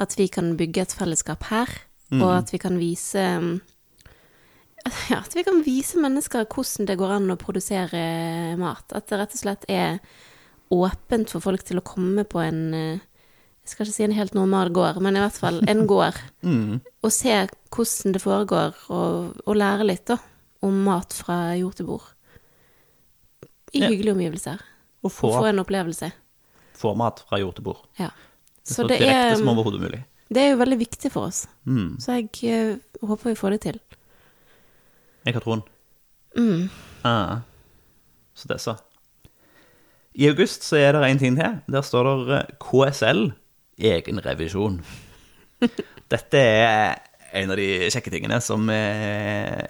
[0.00, 1.70] At vi kan bygge et fellesskap her,
[2.14, 3.52] og at vi kan vise um,
[5.10, 8.04] ja, at vi kan vise mennesker hvordan det går an å produsere
[8.60, 8.84] mat.
[8.92, 9.98] At det rett og slett er
[10.70, 12.98] åpent for folk til å komme på en eh,
[13.64, 16.18] Jeg skal ikke si en helt normal gård, men i hvert fall en gård.
[17.02, 17.32] Og se
[17.72, 20.18] hvordan det foregår, og, og lære litt da,
[20.64, 22.10] om mat fra jord til bord.
[23.74, 23.88] I Ja.
[23.88, 24.60] hyggelige omgivelser.
[25.02, 26.12] Og få, Og få en opplevelse.
[26.76, 27.80] få mat fra jord til bord.
[27.98, 28.10] Ja.
[28.62, 30.04] Så, Så det direkte er, som overhodet mulig.
[30.32, 31.46] det er jo veldig viktig for oss.
[31.66, 31.96] Mm.
[32.00, 33.80] Så jeg uh, håper vi får det til.
[35.24, 35.62] Jeg har troen.
[36.36, 36.68] Mm.
[37.04, 37.38] Ah.
[38.34, 38.76] Så det så.
[40.14, 41.56] I august så er det en ting til.
[41.74, 43.24] Der står det eh, KSL,
[43.82, 44.78] egenrevisjon.
[46.12, 47.00] Dette er
[47.34, 49.64] en av de kjekke tingene som eh,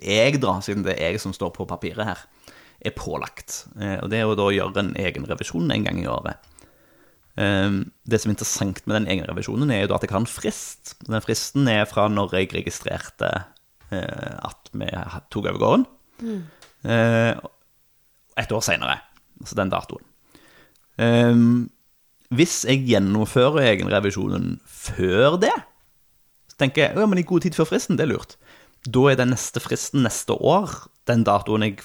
[0.00, 2.22] jeg drar, siden det er jeg som står på papiret her,
[2.80, 3.66] er pålagt.
[3.76, 6.46] Eh, Og det er jo da å gjøre en egenrevisjon en gang i året.
[7.40, 10.28] Um, Det som er interessant med den egenrevisjonen, er jo da at jeg har en
[10.28, 10.94] frist.
[11.06, 13.30] Den fristen er fra når jeg registrerte
[13.90, 14.86] at vi
[15.34, 15.84] tok over gården.
[16.22, 16.42] Mm.
[18.38, 19.00] et år senere,
[19.40, 20.06] altså den datoen.
[21.00, 21.70] Um,
[22.30, 25.54] hvis jeg gjennomfører egenrevisjonen før det,
[26.52, 28.36] så tenker jeg ja, men i god tid før fristen, det er lurt.
[28.86, 30.72] Da er den neste fristen neste år
[31.10, 31.80] den datoen jeg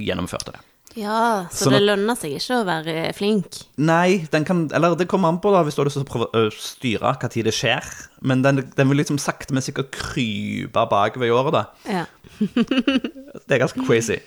[0.00, 0.64] gjennomførte det.
[0.98, 3.60] Ja, så Sånn det lønner seg ikke å være flink.
[3.78, 6.08] Nei, den kan, eller det kommer an på da, hvis du har lyst til å
[6.08, 7.86] prøve å styre tid det skjer.
[8.26, 11.64] Men den, den vil liksom sakte, men sikkert krype bakover i året, da.
[11.86, 12.04] Ja.
[13.46, 14.18] Det er ganske crazy.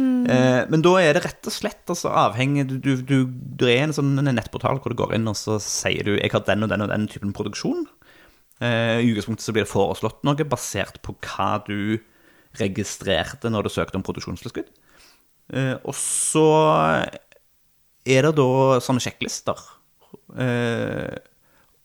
[0.00, 3.84] Eh, men da er det rett og slett altså, avhengig du, du, du, du er
[3.84, 6.72] en sånn nettportal hvor du går inn og så sier du jeg har den og
[6.72, 7.84] den og den typen produksjon.
[8.62, 12.00] Eh, I utgangspunktet så blir det foreslått noe basert på hva du
[12.60, 14.72] registrerte når du søkte om produksjonstilskudd.
[15.52, 16.48] Eh, og så
[18.02, 19.60] er det da sånne sjekklister
[20.40, 21.16] eh,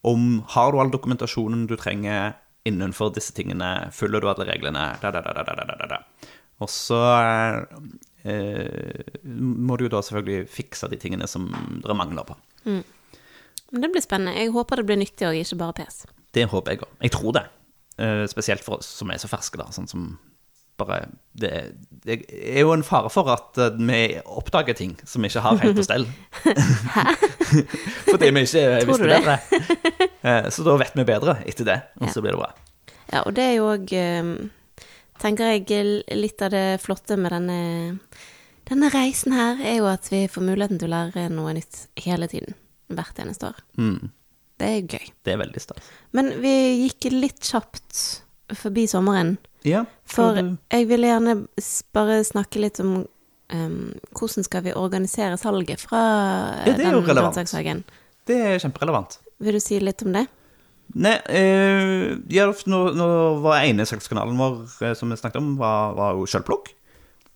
[0.08, 2.38] om har du all dokumentasjonen du trenger
[2.68, 6.00] innenfor disse tingene, følger du alle reglene, da, da, da,
[6.64, 6.98] Og så
[8.26, 11.50] eh, må du jo da selvfølgelig fikse de tingene som
[11.84, 12.38] dere mangler på.
[12.68, 14.38] Men det blir spennende.
[14.40, 16.02] Jeg håper det blir nyttig og ikke bare pes.
[16.36, 16.96] Det håper jeg òg.
[17.08, 17.46] Jeg tror det.
[17.98, 19.70] Eh, spesielt for oss som er så ferske, da.
[19.76, 20.10] Sånn som
[20.78, 21.50] bare det,
[22.06, 25.58] det er jo en fare for at eh, vi oppdager ting som vi ikke har
[25.64, 26.06] helt på stell.
[26.98, 27.06] Hæ?
[28.12, 29.18] Fordi vi ikke Tror visste det?
[29.24, 29.40] bedre.
[30.22, 32.14] Eh, Så da vet vi bedre etter det, og Ja.
[32.14, 32.52] så blir det bra.
[33.14, 33.94] Ja, og det er jo òg,
[35.22, 38.00] tenker jeg, litt av det flotte med denne,
[38.70, 42.28] denne reisen her, er jo at vi får muligheten til å lære noe nytt hele
[42.32, 42.56] tiden.
[42.90, 43.58] Hvert eneste år.
[43.78, 44.10] Mm,
[44.60, 45.10] Det er gøy.
[45.24, 45.90] det er veldig stas.
[46.14, 46.54] Men vi
[46.88, 48.22] gikk litt kjapt
[48.56, 49.38] forbi sommeren.
[49.68, 51.48] Ja, For du- jeg ville gjerne
[51.94, 53.06] bare snakke litt om
[53.50, 57.36] um, hvordan skal vi organisere salget fra Ja, den relevant.
[57.36, 57.84] grønnsakshagen.
[58.26, 59.18] det er kjemperelevant.
[59.40, 60.28] Vil du si litt om det?
[60.96, 63.08] Nei, eh, ja, nå, nå
[63.44, 66.72] var ene salgskanalen vår eh, som vi snakket om, var, var jo sjølplukk.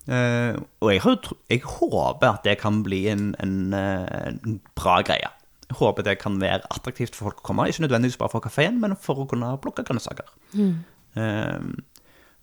[0.07, 1.17] Eh, og jeg, har,
[1.51, 5.29] jeg håper at det kan bli en, en, eh, en bra greie.
[5.67, 8.79] Jeg håper det kan være attraktivt for folk å komme, ikke nødvendigvis bare for kafeen,
[8.81, 10.31] men for å kunne plukke grønnsaker.
[10.55, 11.69] Eh,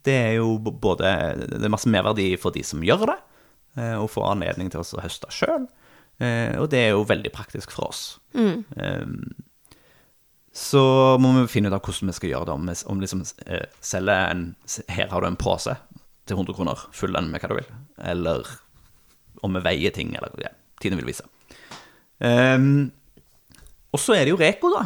[0.06, 3.18] det er jo både Det er masse merverdi for de som gjør det,
[3.80, 5.66] eh, og får anledning til å høste sjøl.
[6.18, 8.18] Og det er jo veldig praktisk for oss.
[8.34, 9.04] Eh,
[10.58, 10.82] så
[11.22, 12.54] må vi finne ut av hvordan vi skal gjøre det.
[12.56, 14.44] Om vi om liksom, eh, selger en
[14.90, 15.76] Her har du en pose
[16.26, 17.68] til 100 kroner, fyll den med hva du vil.
[18.02, 18.48] Eller
[19.42, 20.50] om vi veier ting, eller ja,
[20.82, 21.24] tiden vil vise.
[22.18, 22.90] Um,
[23.94, 24.82] og så er det jo Reko, da.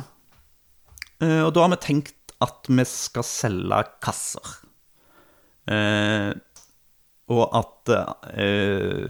[1.22, 4.54] Uh, og da har vi tenkt at vi skal selge kasser.
[5.70, 6.36] Uh,
[7.32, 9.08] og at uh,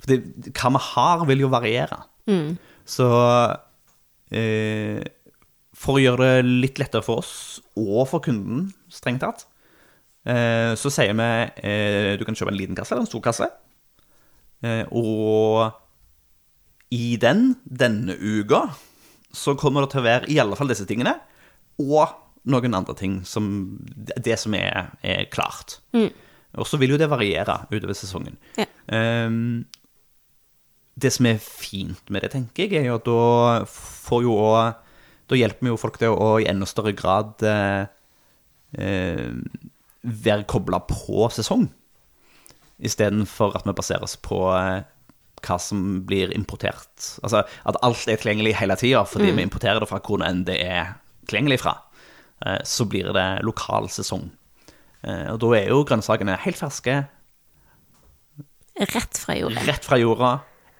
[0.00, 0.22] For det,
[0.56, 2.00] hva vi har, vil jo variere.
[2.88, 3.08] Så
[4.30, 5.00] eh,
[5.78, 7.32] for å gjøre det litt lettere for oss
[7.78, 9.46] og for kunden, strengt tatt,
[10.26, 11.28] eh, så sier vi
[11.62, 13.48] eh, du kan kjøpe en liten kasse eller en stor kasse.
[14.66, 15.70] Eh, og
[16.94, 18.64] i den, denne uka,
[19.34, 21.14] så kommer det til å være i alle fall disse tingene,
[21.78, 22.16] og
[22.48, 23.44] noen andre ting som
[24.16, 25.78] Det som er, er klart.
[26.58, 28.38] Og så vil jo det variere utover sesongen.
[28.56, 28.64] Ja.
[28.96, 29.66] Ehm,
[30.98, 34.87] det som er fint med det, tenker jeg, er jo at da får jo også
[35.28, 37.88] Da hjelper vi jo folk til å i enda større grad eh,
[38.80, 39.26] eh,
[40.02, 41.66] være kobla på sesong,
[42.78, 44.86] istedenfor at vi baserer oss på eh,
[45.44, 46.88] hva som blir importert.
[47.22, 50.56] Altså at alt er tilgjengelig hele tida fordi vi importerer det fra hvor enn det
[50.64, 50.96] er
[51.28, 51.76] tilgjengelig fra.
[52.46, 54.30] Eh, så blir det lokal sesong.
[55.04, 57.02] Eh, og da er jo grønnsakene helt ferske,
[58.78, 59.62] Rett fra jorda.
[59.66, 60.28] rett fra jorda,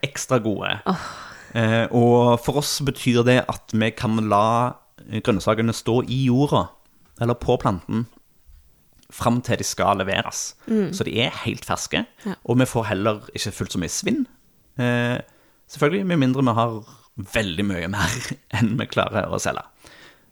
[0.06, 0.68] ekstra gode.
[0.86, 1.06] Eh,
[1.54, 4.74] og for oss betyr det at vi kan la
[5.24, 6.66] grønnsakene stå i jorda,
[7.20, 8.06] eller på planten,
[9.10, 10.54] fram til de skal leveres.
[10.92, 12.34] Så de er helt ferske, Ja.
[12.44, 14.26] og vi får heller ikke fullt så mye svinn.
[14.78, 15.18] Eh,
[15.70, 16.74] selvfølgelig, med mindre vi har
[17.16, 18.18] veldig mye mer
[18.58, 19.64] enn vi klarer å selge.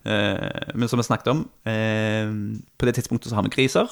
[0.07, 2.29] Eh, men som vi snakket om, eh,
[2.79, 3.89] på det tidspunktet så har vi griser.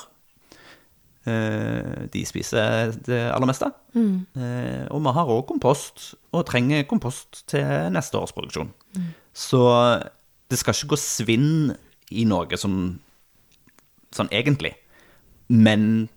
[1.25, 3.71] Eh, de spiser det aller meste.
[3.97, 7.65] Eh, og vi har òg kompost, og trenger kompost til
[7.95, 8.73] neste års produksjon.
[9.35, 9.63] Så
[10.51, 11.75] det skal ikke gå svinn
[12.15, 12.99] i noe som
[14.15, 14.75] sånn egentlig.
[15.49, 16.09] Men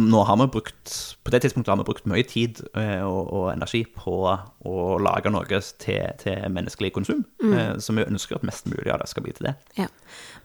[0.00, 0.92] nå har vi brukt
[1.24, 5.32] På det tidspunktet har vi brukt mye tid eh, og, og energi på å lage
[5.34, 7.24] noe til, til menneskelig konsum.
[7.42, 9.54] Eh, så vi ønsker at mest mulig av det skal bli til det.
[9.78, 9.88] Ja.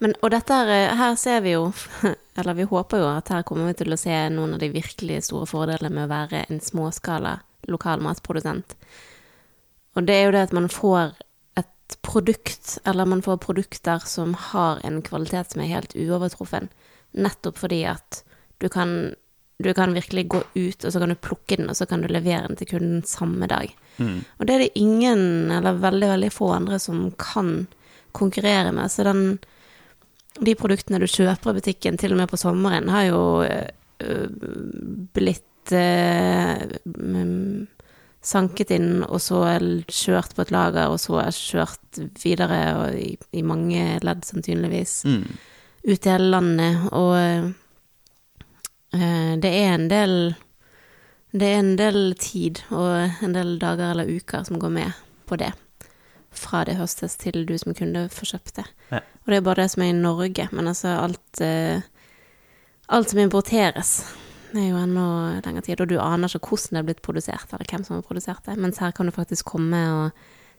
[0.02, 0.58] Men, og dette
[1.00, 1.70] her ser vi jo,
[2.36, 5.22] eller vi håper jo at her kommer vi til å se noen av de virkelig
[5.30, 7.38] store fordelene med å være en småskala
[7.72, 8.76] lokal matprodusent.
[9.96, 11.16] Og det er jo det at man får
[11.60, 16.68] et produkt, eller man får produkter som har en kvalitet som er helt uovertruffen.
[17.16, 18.24] Nettopp fordi at
[18.60, 19.16] du kan
[19.58, 22.10] du kan virkelig gå ut, og så kan du plukke den, og så kan du
[22.12, 23.72] levere den til kunden samme dag.
[24.36, 27.68] Og det er det ingen, eller veldig, veldig få andre som kan
[28.12, 28.92] konkurrere med.
[28.92, 29.40] Så den,
[30.44, 34.28] de produktene du kjøper i butikken, til og med på sommeren, har jo øh,
[35.16, 37.68] blitt øh, mm,
[38.26, 39.44] sanket inn, og så
[39.88, 45.04] kjørt på et lager, og så kjørt videre og i, i mange ledd, sannsynligvis,
[45.86, 46.88] ut i hele landet.
[46.92, 47.14] Og
[48.96, 50.36] øh, det er en del
[51.36, 54.92] Det er en del tid og en del dager eller uker som går med
[55.28, 55.52] på det.
[56.32, 58.66] Fra det høstes til du som kunde får kjøpt det.
[58.92, 59.02] Ja.
[59.26, 61.82] Og det er bare det som er i Norge, men altså alt øh,
[62.86, 64.04] Alt som importeres,
[64.54, 65.06] det er jo ennå
[65.42, 68.04] lengre tid, og du aner ikke hvordan det er blitt produsert, eller hvem som har
[68.06, 70.12] produsert det, mens her kan du faktisk komme og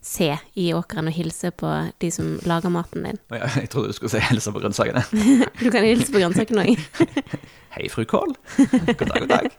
[0.03, 1.71] se i åkeren og hilse på
[2.03, 3.21] de som lager maten din.
[3.31, 5.05] Jeg, jeg trodde du skulle si hilse på grønnsakene.
[5.63, 6.83] Du kan hilse på grønnsakene òg.
[7.77, 8.35] Hei, fru Kål.
[8.59, 9.51] God dag, god dag.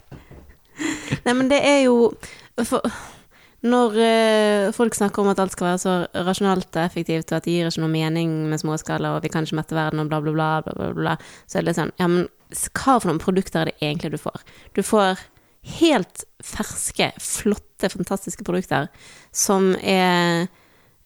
[1.26, 2.12] Nei, men det er jo
[2.68, 2.84] for,
[3.66, 5.94] Når eh, folk snakker om at alt skal være så
[6.28, 9.48] rasjonalt og effektivt, og at det gir ikke noe mening med småskala, og vi kan
[9.48, 11.16] ikke mette verden, og bla, bla, bla, bla, bla, bla,
[11.48, 12.28] så er det litt sånn Ja, men
[12.78, 14.46] hva for noen produkter er det egentlig du får?
[14.78, 15.26] Du får
[15.82, 18.88] helt ferske, flotte, fantastiske produkter
[19.36, 20.46] som er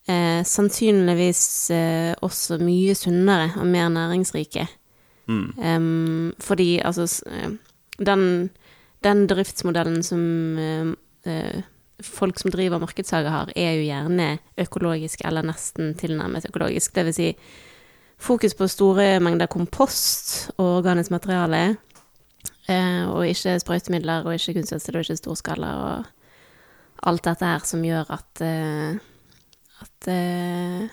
[0.06, 1.42] eh, sannsynligvis
[1.74, 4.68] eh, også mye sunnere og mer næringsrike.
[5.32, 7.52] Em, fordi altså eh,
[7.98, 8.50] den,
[9.04, 10.92] den driftsmodellen som eh,
[11.26, 11.62] eh,
[12.06, 14.28] folk som driver markedshager har, er jo gjerne
[14.60, 16.94] økologisk eller nesten tilnærmet økologisk.
[16.94, 17.28] Det vil si
[18.22, 21.62] fokus på store mengder kompost og organisk materiale.
[22.70, 27.82] Eh, og ikke sprøytemidler og ikke kunstgjødsel og ikke storskala og alt dette her som
[27.82, 29.00] gjør at eh,
[29.82, 30.88] at eh,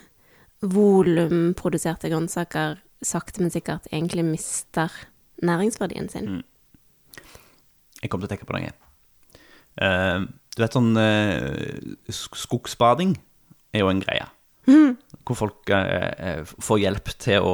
[0.65, 4.91] volumproduserte grønnsaker sakte, men sikkert egentlig mister
[5.45, 6.41] næringsverdien sin.
[8.01, 8.73] Jeg kom til å tenke på noe.
[9.79, 10.25] Eh,
[10.59, 11.79] du vet sånn eh,
[12.11, 13.15] Skogsbading
[13.71, 14.27] er jo en greie.
[15.25, 17.53] Hvor folk eh, eh, får hjelp til å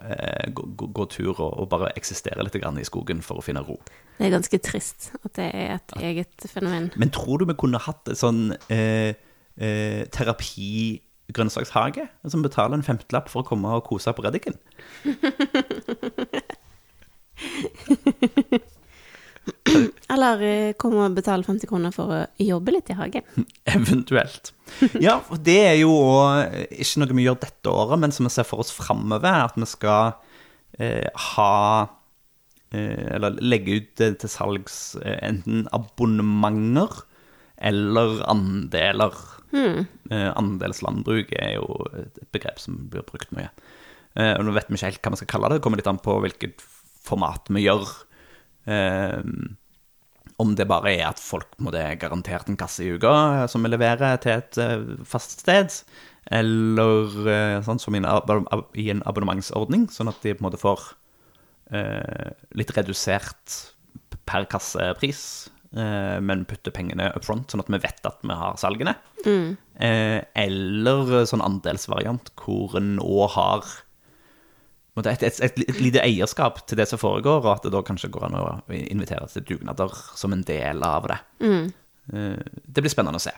[0.00, 3.44] eh, gå, gå, gå tur og, og bare eksistere litt grann i skogen for å
[3.44, 3.76] finne ro.
[4.16, 6.90] Det er ganske trist at det er et eget fenomen.
[6.98, 8.42] Men tror du vi kunne hatt en sånn
[8.72, 9.12] eh,
[9.60, 12.04] eh, terapi-grønnsakshage?
[12.32, 14.56] Som betaler en femtelapp for å komme og kose på reddiken?
[20.08, 23.26] Eller eh, kom og betal 50 kroner for å jobbe litt i hagen.
[23.76, 24.52] Eventuelt.
[25.00, 25.92] Ja, for det er jo
[26.68, 29.68] ikke noe vi gjør dette året, men som vi ser for oss framover, at vi
[29.68, 30.10] skal
[30.78, 31.52] eh, ha
[32.76, 37.00] eh, Eller legge ut eh, til salgs eh, enten abonnementer
[37.58, 39.16] eller andeler.
[39.50, 43.48] Eh, andelslandbruk er jo et begrep som blir brukt mye.
[44.14, 45.58] Eh, og nå vet vi ikke helt hva vi skal kalle det.
[45.58, 46.62] Det kommer litt an på hvilket
[47.08, 47.88] format vi gjør.
[48.68, 49.24] Eh,
[50.38, 53.64] om det bare er at folk må det garantert en kasse i uka eh, som
[53.64, 55.74] vi leverer til et eh, fast sted,
[56.30, 60.84] eller eh, sånn som i en, abonnementsordning, sånn at de på en måte får
[61.74, 63.58] eh, litt redusert
[64.28, 65.22] per kassepris,
[65.72, 68.94] eh, men putter pengene up front, sånn at vi vet at vi har salgene.
[69.24, 73.66] Eh, eller sånn andelsvariant, hvor en nå har
[75.06, 78.10] et, et, et, et lite eierskap til det som foregår, og at det da kanskje
[78.10, 81.18] går an å invitere til dugnader som en del av det.
[81.44, 82.36] Eh,
[82.66, 83.32] Det blir spennende å se.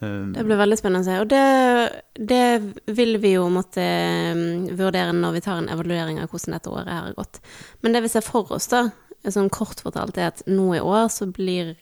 [0.00, 1.20] Eh, Det blir veldig spennende å se.
[1.20, 6.28] Og det, det vil vi jo måtte mm, vurdere når vi tar en evaluering av
[6.32, 7.40] hvordan dette året her har gått.
[7.82, 8.86] Men det vi ser for oss, da,
[9.28, 11.74] sånn kort fortalt, er at nå i år så blir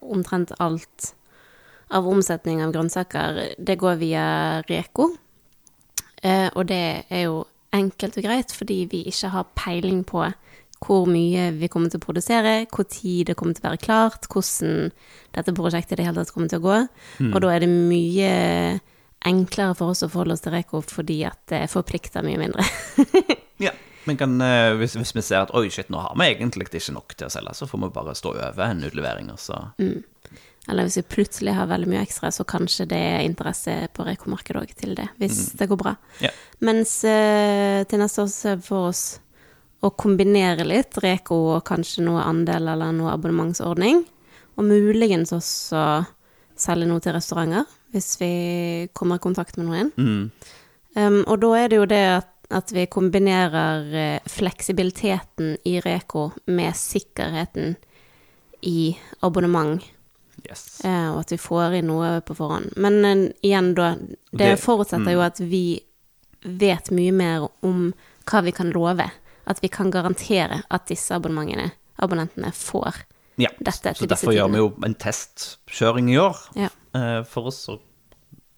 [0.00, 1.12] omtrent alt
[1.90, 4.26] av omsetning av grønnsaker, det går via
[4.68, 5.08] Reko.
[6.22, 7.40] Eh, og det er jo
[7.76, 10.24] enkelt og greit, fordi vi ikke har peiling på
[10.80, 14.28] hvor mye vi kommer til å produsere, hvor tid det kommer til å være klart,
[14.32, 14.88] hvordan
[15.36, 16.78] dette prosjektet i det hele tatt kommer til å gå.
[17.28, 18.30] Og da er det mye
[19.28, 22.64] enklere for oss å forholde oss til Reko fordi at det forplikter mye mindre.
[23.66, 23.74] ja.
[24.08, 26.94] Men kan, eh, hvis, hvis vi ser at oi, shit, nå har vi egentlig ikke
[26.96, 29.60] nok til å selge, så får vi bare stå over en utlevering, og så
[30.70, 34.62] Eller hvis vi plutselig har veldig mye ekstra, så kanskje det er interesse på Reko-markedet
[34.62, 35.96] òg til det, hvis det går bra.
[36.22, 36.36] Yeah.
[36.62, 39.04] Mens eh, til neste år ser vi for oss
[39.80, 44.02] å kombinere litt Reko og kanskje noe andel eller noe abonnementsordning.
[44.60, 45.84] Og muligens også
[46.60, 48.32] selge noe til restauranter, hvis vi
[48.96, 49.92] kommer i kontakt med noen.
[50.98, 56.28] Um, og da er det jo det at, at vi kombinerer eh, fleksibiliteten i Reko
[56.50, 57.76] med sikkerheten
[58.66, 58.92] i
[59.24, 59.80] abonnement.
[60.48, 60.80] Yes.
[60.84, 62.72] Eh, og at vi får inn noe på forhånd.
[62.80, 63.94] Men eh, igjen, da
[64.32, 65.80] Det, forutsetter jo at vi
[66.44, 67.90] vet mye mer om
[68.30, 69.10] hva vi kan love.
[69.50, 73.04] At vi kan garantere at disse abonnentene får
[73.40, 76.68] Ja, dette så derfor gjør vi jo en testkjøring i år, Ja.
[76.94, 77.78] eh, for oss å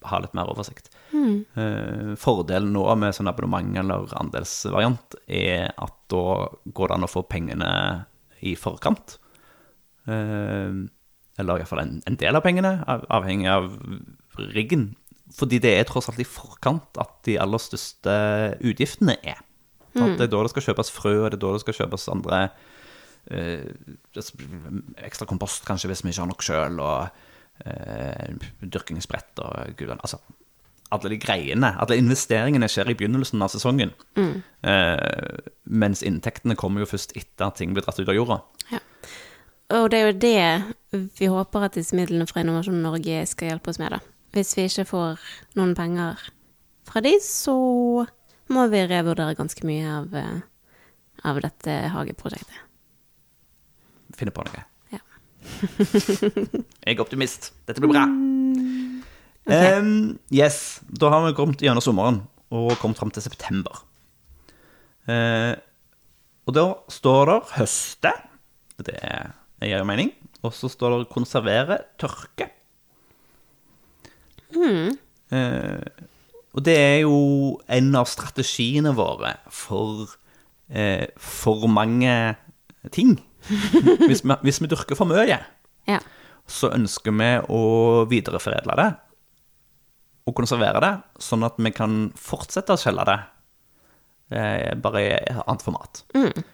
[0.04, 0.90] ha litt mer oversikt.
[1.12, 1.44] Mm.
[1.56, 7.10] Uh, Fordelen nå med sånn abonnement eller andelsvariant er at da går det an å
[7.12, 7.70] få pengene
[8.42, 9.18] i forkant.
[10.10, 10.72] Eh,
[11.42, 13.68] Eller iallfall en, en del av pengene, av- avhengig av
[14.54, 14.92] riggen.
[15.36, 18.12] Fordi det er tross alt i forkant at de aller største
[18.68, 19.40] utgiftene er.
[19.92, 22.06] At det er da det skal kjøpes frø, og det er da det skal kjøpes
[22.12, 22.38] andre
[23.32, 23.66] eh,
[25.04, 30.20] Ekstra kompost, kanskje, hvis vi ikke har nok sjøl, og eh, dyrkingsbrett og gudene Altså,
[30.92, 33.92] alle de greiene, alle investeringene skjer i begynnelsen av sesongen.
[34.20, 35.38] Eh,
[35.72, 38.40] mens inntektene kommer jo først etter at ting blir dratt ut av jorda.
[39.72, 43.72] Og det er jo det vi håper at disse midlene fra Innovasjon Norge skal hjelpe
[43.72, 44.00] oss med, da.
[44.36, 45.22] Hvis vi ikke får
[45.58, 46.20] noen penger
[46.88, 47.54] fra de, så
[48.52, 50.42] må vi revurdere ganske mye av, eh,
[51.28, 52.58] av dette hageprosjektet.
[54.16, 54.64] Finne på noe.
[54.92, 55.00] Ja.
[56.84, 57.52] Jeg er optimist.
[57.68, 58.04] Dette blir bra.
[59.52, 63.80] Em, yes, da har vi kommet gjennom sommeren og kommet fram til september.
[65.08, 65.56] Uh,
[66.46, 68.12] og da står det høste.
[68.82, 68.98] Det
[69.68, 70.10] gir jo mening.
[70.42, 72.48] Og så står det konservere tørke.
[75.32, 75.80] Eh,
[76.52, 77.16] og det er jo
[77.72, 80.10] en av strategiene våre for
[80.68, 82.12] eh, for mange
[82.92, 83.14] ting.
[84.08, 85.38] Hvis vi, hvis vi dyrker for mye,
[85.90, 85.96] Ja.
[86.46, 87.62] så ønsker vi å
[88.10, 88.90] videreforedle det
[90.30, 93.16] og konservere det, sånn at vi kan fortsette å skjelle det,
[94.38, 95.08] eh, bare i
[95.42, 96.04] annet format.
[96.14, 96.44] For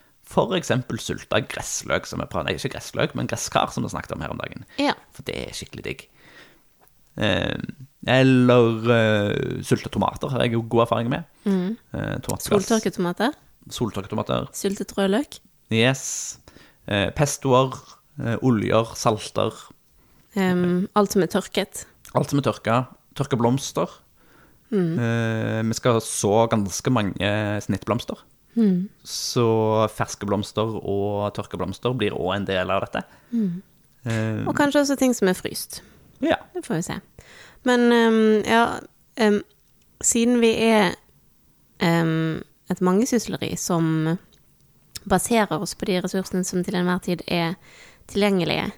[0.59, 4.20] eksempel sulta gressløk, som jeg prater, nei, ikke gressløk, men gresskar, som vi snakket om
[4.24, 4.64] her om dagen.
[4.79, 4.95] ja.
[5.16, 6.09] For det er skikkelig digg.
[7.18, 7.57] Eh,
[8.07, 11.24] eller eh, sulta tomater har jeg jo god erfaring med.
[11.45, 12.51] Eh, tomatglass.
[12.68, 13.35] Soltørketomater.
[13.74, 14.47] Soltørketomater.
[14.55, 15.41] Syltet rødløk.
[15.74, 16.39] Yes.
[16.87, 17.74] Eh, pestoer,
[18.22, 19.53] eh, oljer, salter.
[20.39, 21.87] Um, alt som er tørket.
[22.14, 22.79] Alt som er tørka.
[23.18, 23.91] Tørka blomster.
[24.70, 27.31] Eh, vi skal så ganske mange
[27.64, 28.20] snittblomster.
[29.04, 29.44] Så
[29.94, 33.04] ferske blomster og tørka blomster blir òg en del av dette.
[34.04, 35.82] Eh, Og kanskje også ting som er fryst.
[36.20, 36.36] ja.
[36.54, 37.00] Det får vi se.
[37.64, 38.80] Men um, ja
[39.20, 39.40] um,
[40.00, 40.94] Siden vi er
[41.82, 44.16] em, et mangesysleri som
[45.11, 47.56] baserer oss på de ressursene som til enhver tid er
[48.06, 48.68] tilgjengelige,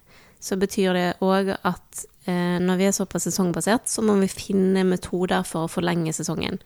[0.40, 4.84] så betyr det òg at eh, når vi er såpass sesongbasert, så må vi finne
[4.88, 6.56] metoder for å forlenge sesongen.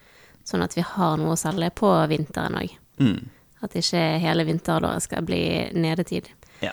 [0.46, 2.76] Sånn at vi har noe å selge på vinteren òg.
[3.00, 3.28] Mm.
[3.64, 5.42] At ikke hele vinterhalvåret skal bli
[5.74, 6.28] nedetid.
[6.62, 6.72] ja.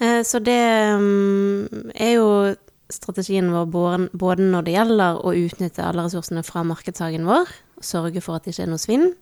[0.00, 0.58] Eh, Så det
[0.98, 2.56] mm, er jo
[2.90, 3.66] strategien vår
[4.12, 7.48] både- når det gjelder å utnytte alle ressursene fra markedshagen vår,
[7.80, 9.12] sørge for at det ikke er noe svinn,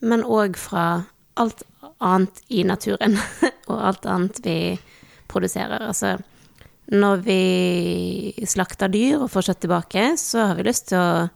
[0.00, 1.04] men òg fra
[1.36, 1.62] alt
[2.00, 3.18] annet i naturen
[3.70, 4.78] og alt annet vi
[5.28, 5.80] produserer.
[5.86, 6.16] Altså
[6.90, 11.28] når vi slakter dyr og får kjøtt tilbake, så har vi lyst til å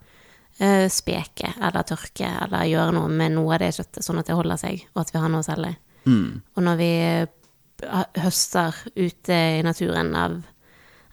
[0.88, 4.60] speke eller tørke eller gjøre noe med noe av det kjøttet, sånn at det holder
[4.60, 5.72] seg, og at vi har noe å selge.
[6.06, 10.34] Og når vi eh, høster ute i naturen av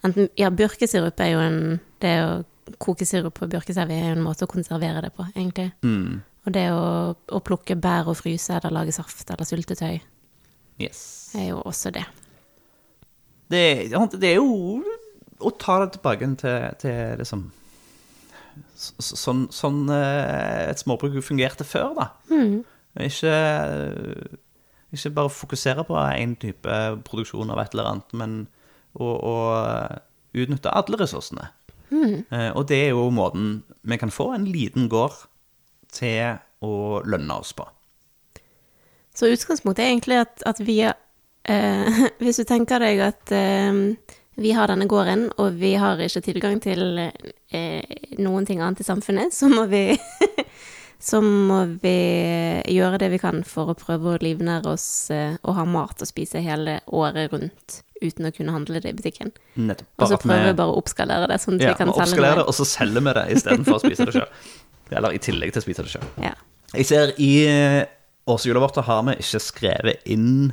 [0.04, 2.44] enten Ja, bjørkesirup er jo en Det å
[2.78, 5.72] koke sirup på bjørkesevi er jo en måte å konservere det på, egentlig.
[6.46, 10.00] Og det å, å plukke bær og fryse eller lage saft eller syltetøy
[10.80, 11.32] Yes.
[11.38, 12.04] er jo også det.
[13.50, 14.82] Det, det er jo
[15.42, 17.42] å ta det tilbake til, til liksom
[18.76, 22.06] Sånn, sånn eh, et småbruk fungerte før, da.
[23.02, 23.34] Ikke,
[24.92, 28.38] ikke bare fokusere på én type produksjon av et eller annet, men
[28.98, 29.36] å, å
[30.36, 31.50] utnytte alle ressursene.
[31.92, 32.22] Mm.
[32.56, 35.26] og det er jo måten vi kan få en liten gård
[35.92, 37.66] til å lønne oss på.
[39.14, 43.80] Så utgangspunktet er egentlig at, at vi eh, Hvis du tenker deg at eh,
[44.40, 48.86] vi har denne gården, og vi har ikke tilgang til eh, noen ting annet i
[48.86, 49.90] samfunnet, så må vi
[51.02, 51.96] Så må vi
[52.70, 56.06] gjøre det vi kan for å prøve å livnære oss eh, og ha mat å
[56.06, 59.32] spise hele året rundt uten å kunne handle det i butikken.
[59.58, 59.88] Nettopp.
[59.98, 62.36] Og så prøver vi bare å oppskalere det, sånn at Ja, vi kan selge det.
[62.38, 64.46] det, og så selger vi det istedenfor å spise det sjøl.
[64.92, 66.06] Eller i tillegg til å spise det sjøl.
[66.22, 66.32] Ja.
[66.76, 67.80] Jeg ser i eh,
[68.30, 70.52] årshjulet vårt har vi ikke skrevet inn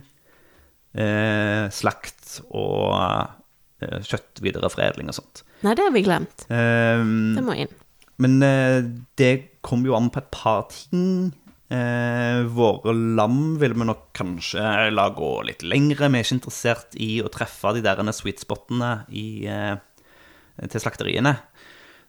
[0.97, 3.37] eh, slakt og
[3.79, 5.43] kjøtt videreforedling og sånt.
[5.65, 6.45] Nei, det har vi glemt.
[6.49, 7.71] Um, Det må inn.
[8.19, 8.79] men eh,
[9.19, 9.33] det
[9.65, 11.31] kommer jo an på et par ting.
[11.69, 16.09] Eh, våre lam vil vi nok kanskje la gå litt lengre.
[16.09, 19.77] Vi er ikke interessert i å treffe de der sweet spotene i, eh,
[20.65, 21.37] til slakteriene.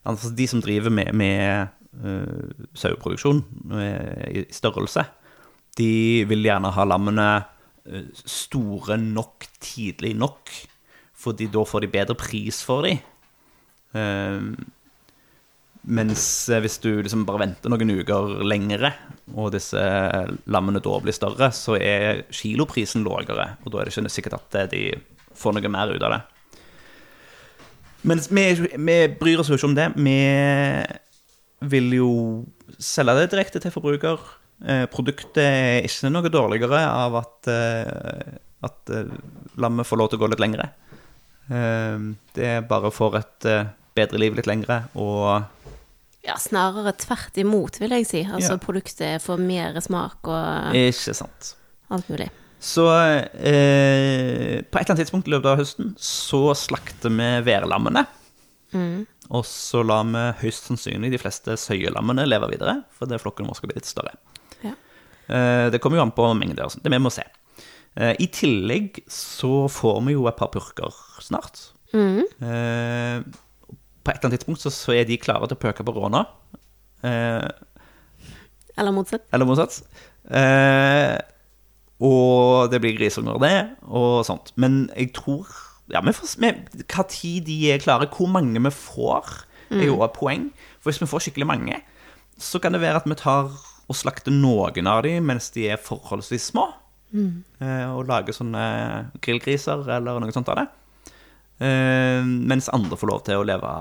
[0.08, 1.68] Altså de som driver med, med
[2.00, 3.42] uh, saueproduksjon
[3.76, 5.04] eh, i størrelse,
[5.76, 7.28] de vil gjerne ha lammene
[7.84, 10.50] eh, store nok tidlig nok,
[11.20, 13.00] fordi da får de bedre pris for dem.
[15.80, 18.92] Mens eh, hvis du liksom bare venter noen uker lengre,
[19.32, 19.80] og disse
[20.50, 24.58] lammene da blir større, så er kiloprisen lavere, og da er det ikke sikkert at
[24.60, 24.82] eh, de
[25.40, 26.20] får noe mer ut av det.
[28.10, 28.44] Men vi,
[28.76, 29.88] vi bryr oss jo ikke om det.
[30.00, 30.20] Vi
[31.72, 32.12] vil jo
[32.80, 34.20] selge det direkte til forbruker.
[34.60, 39.12] Eh, produktet er ikke noe dårligere av at, eh, at eh,
[39.60, 40.70] lammet får lov til å gå litt lengre.
[41.49, 41.99] Eh,
[42.45, 45.45] er bare for et eh, bedre liv litt lengre, og
[46.22, 48.20] Ja, snarere tvert imot, vil jeg si.
[48.28, 48.59] Altså Ja.
[48.61, 51.55] produktet får mer smak og Ikke sant.
[51.91, 52.28] alt mulig.
[52.61, 52.84] Så
[53.32, 58.07] eh, på et eller annet tidspunkt i løpet av høsten så slakter vi værlammene.
[58.74, 59.07] Mm.
[59.30, 63.57] Og så lar vi høyst sannsynlig de fleste søyelammene leve videre, for det flokken vår
[63.57, 64.12] skal bli litt større.
[64.62, 64.74] Ja.
[65.30, 66.68] Eh, det kommer jo an på mengder.
[66.82, 67.24] Det vi må se.
[67.99, 71.70] Eh, I tillegg så får vi jo et par purker snart.
[71.93, 72.22] Mm.
[72.22, 73.24] Eh,
[74.01, 76.22] på et eller annet tidspunkt så, så er de klare til å pøke på råna.
[77.03, 77.49] Eh,
[78.78, 79.26] Eller motsatt.
[79.32, 79.80] eller motsatt.
[80.30, 81.18] Eh,
[82.01, 83.57] og det blir grisunger, det,
[83.91, 84.55] og sånt.
[84.57, 85.49] Men jeg tror
[85.91, 86.53] ja, vi får, vi,
[86.86, 89.32] Hva tid de er klare, hvor mange vi får,
[89.70, 90.49] er jo et poeng.
[90.80, 91.76] For hvis vi får skikkelig mange,
[92.41, 93.51] så kan det være at vi tar
[93.91, 96.68] og slakter noen av dem mens de er forholdsvis små.
[97.11, 98.64] Eh, og lager sånne
[99.24, 100.68] grillgriser eller noe sånt av det.
[101.66, 103.72] Eh, mens andre får lov til å leve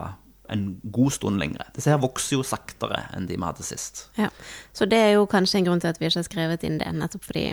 [0.49, 1.67] en god stund lengre.
[1.75, 4.07] Disse her vokser jo saktere enn de vi hadde sist.
[4.17, 4.31] Ja.
[4.73, 6.89] Så det er jo kanskje en grunn til at vi ikke har skrevet inn det,
[6.97, 7.45] nettopp fordi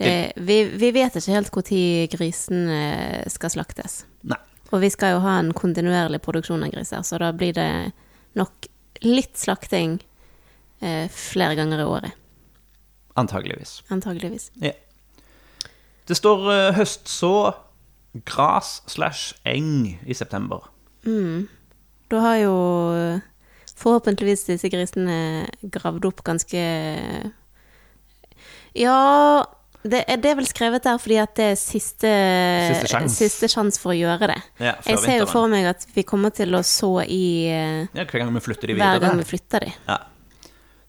[0.00, 1.82] det, vi, vi vet ikke helt når
[2.16, 4.02] grisen eh, skal slaktes.
[4.26, 4.40] Nei.
[4.72, 7.92] Og vi skal jo ha en kontinuerlig produksjon av griser, så da blir det
[8.40, 8.68] nok
[9.04, 9.98] litt slakting
[10.80, 12.18] eh, flere ganger i året.
[13.16, 13.82] Antageligvis.
[13.92, 14.50] Antageligvis.
[14.62, 14.72] Ja.
[16.08, 17.32] Det står uh, høstså,
[18.28, 20.68] gras slash eng i september.
[22.12, 22.56] Da har jo
[22.94, 23.20] eh,
[23.80, 26.60] forhåpentligvis disse grisene gravd opp ganske
[28.78, 29.44] Ja,
[29.82, 32.10] det er, det er vel skrevet der fordi at det er siste
[32.68, 33.16] Siste sjans.
[33.18, 34.38] siste sjans for å gjøre det.
[34.62, 38.04] Ja, Jeg ser jo for meg at vi kommer til å så i eh, Ja,
[38.04, 39.24] hver gang vi flytter de hver gang videre.
[39.24, 39.72] vi flytter de.
[39.88, 39.98] Ja.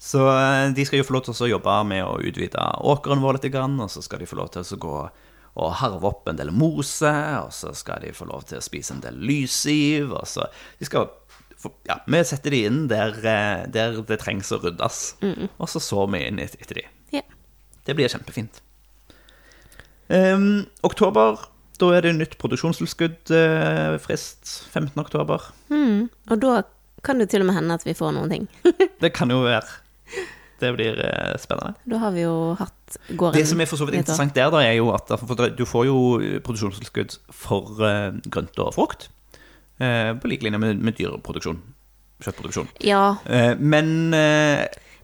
[0.04, 3.38] Så eh, de skal jo få lov til å jobbe med å utvide åkeren vår
[3.40, 4.96] litt, og så skal de få lov til å gå
[5.54, 8.96] og harve opp en del mose, og så skal de få lov til å spise
[8.96, 10.48] en del lysiv, og så
[10.80, 11.12] de skal
[11.88, 16.10] Ja, vi setter de inn der, eh, der det trengs å ryddes, og så sår
[16.12, 16.84] vi inn et- etter de.
[17.14, 17.24] Yeah.
[17.86, 18.60] Det blir kjempefint.
[20.10, 21.40] Um, oktober,
[21.80, 23.32] da er det nytt produksjonstilskudd.
[23.32, 25.00] eh, frist 15.
[25.00, 25.40] oktober.
[25.72, 26.10] Mm.
[26.30, 26.64] Og da
[27.04, 28.48] kan det til og med hende at vi får noen ting.
[29.00, 29.64] Det kan jo være.
[30.64, 31.74] Det blir eh, spennende.
[31.90, 34.62] Da har vi jo hatt gården Det som er for så vidt interessant der, da,
[34.64, 35.10] er jo at
[35.58, 35.98] du får jo
[36.46, 39.10] produksjonstilskudd for eh, grønt og frukt.
[39.80, 41.60] eh, på lik linje med, med dyreproduksjon.
[42.24, 42.70] Kjøttproduksjon.
[42.86, 43.18] Ja,
[43.60, 44.14] men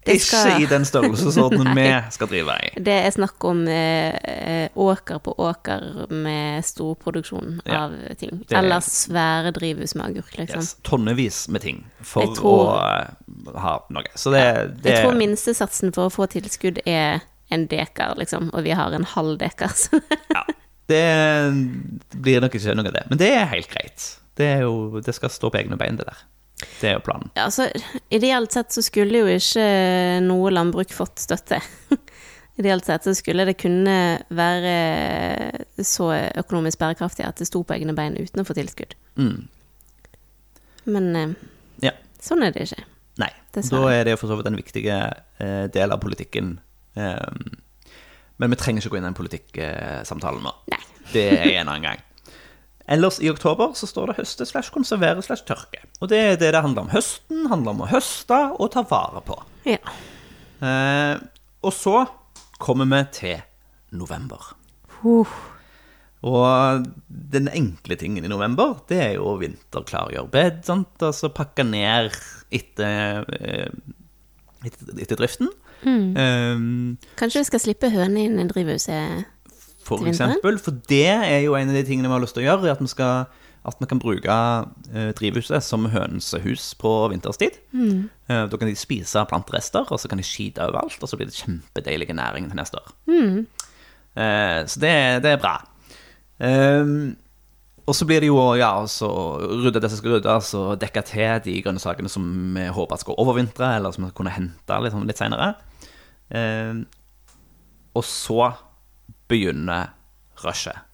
[0.05, 2.69] Det ikke i den størrelsesordenen vi skal drive i.
[2.79, 8.45] det er snakk om eh, eh, åker på åker med storproduksjon Ja, av ting.
[8.49, 10.61] er- Eller svære drivhus med agurk, liksom.
[10.63, 14.07] Yes, tonnevis med ting for tror- å eh, ha noe.
[14.15, 14.45] Så det,
[14.83, 17.19] det Jeg tror minstesatsen for å få tilskudd er
[17.51, 19.67] en dekar, liksom, og vi har en halv dekar.
[19.75, 19.99] så-
[20.35, 20.43] Ja,
[20.87, 21.03] det
[22.15, 23.03] blir nok ikke noe av det.
[23.09, 24.15] Men det er helt greit.
[24.39, 26.19] Det, jo, det skal stå på egne bein, det der.
[26.81, 27.29] Det er jo planen.
[27.37, 27.69] Ja, altså,
[28.11, 29.65] ideelt sett så skulle jo ikke
[30.25, 31.61] noe landbruk fått støtte.
[32.59, 33.95] ideelt sett så skulle det kunne
[34.35, 34.73] være
[35.87, 36.09] så
[36.41, 38.95] økonomisk bærekraftig at det sto på egne bein uten å få tilskudd.
[39.19, 39.47] Mm.
[40.89, 41.33] Men eh,
[41.85, 41.93] Ja.
[42.23, 42.83] sånn er det ikke.
[43.19, 43.31] Nei.
[43.55, 43.87] Dessverre.
[43.87, 46.57] Da er det for så vidt en viktig eh, del av politikken.
[46.99, 47.55] Eh,
[48.39, 50.53] men vi trenger ikke gå inn i den politikksamtalen nå.
[50.71, 50.83] Nei.
[51.11, 52.03] Det er en annen gang.
[52.89, 55.83] Ellers i oktober så står det høste slash konservere slash tørke.
[56.01, 56.93] Og det er det det handler om.
[56.93, 59.37] Høsten handler om å høste og ta vare på.
[59.69, 59.77] Ja.
[60.65, 61.21] Eh,
[61.61, 62.01] og så
[62.57, 63.37] kommer vi til
[63.95, 64.55] november.
[65.03, 65.29] Uh,
[66.25, 70.59] Og den enkle tingen i november, det er jo vinterklargjøre bed.
[70.67, 70.97] Sant?
[70.99, 72.11] Altså pakke ned
[72.51, 73.69] etter, eh,
[74.65, 75.53] etter, etter driften.
[75.85, 79.29] Um, kanskje vi skal slippe høne inn i drivhuset?
[79.89, 80.59] For eksempel.
[80.61, 82.83] For det er jo en av de tingene vi har lyst til å gjøre, at
[82.83, 83.25] vi, skal,
[83.69, 84.35] at vi kan bruke
[84.93, 87.57] eh, drivhuset som hønsehus på vinterstid.
[88.29, 91.31] Eh, da kan de spise planterester, og så kan de skite overalt, og så blir
[91.31, 92.93] det kjempedeilig næring til neste år.
[94.15, 94.93] Eh, så det,
[95.25, 95.57] det er bra.
[96.39, 97.15] Ehm,
[97.89, 99.09] og så blir det jo ja, så
[99.41, 102.25] rydde det som skal ryddes, og dekke til de grønnsakene som
[102.55, 105.53] vi håper skal overvintre, eller som vi kunne hente litt, sånn litt senere.
[106.29, 106.83] Eh,
[107.97, 108.51] og så
[109.29, 109.93] begynner
[110.43, 110.85] rushet.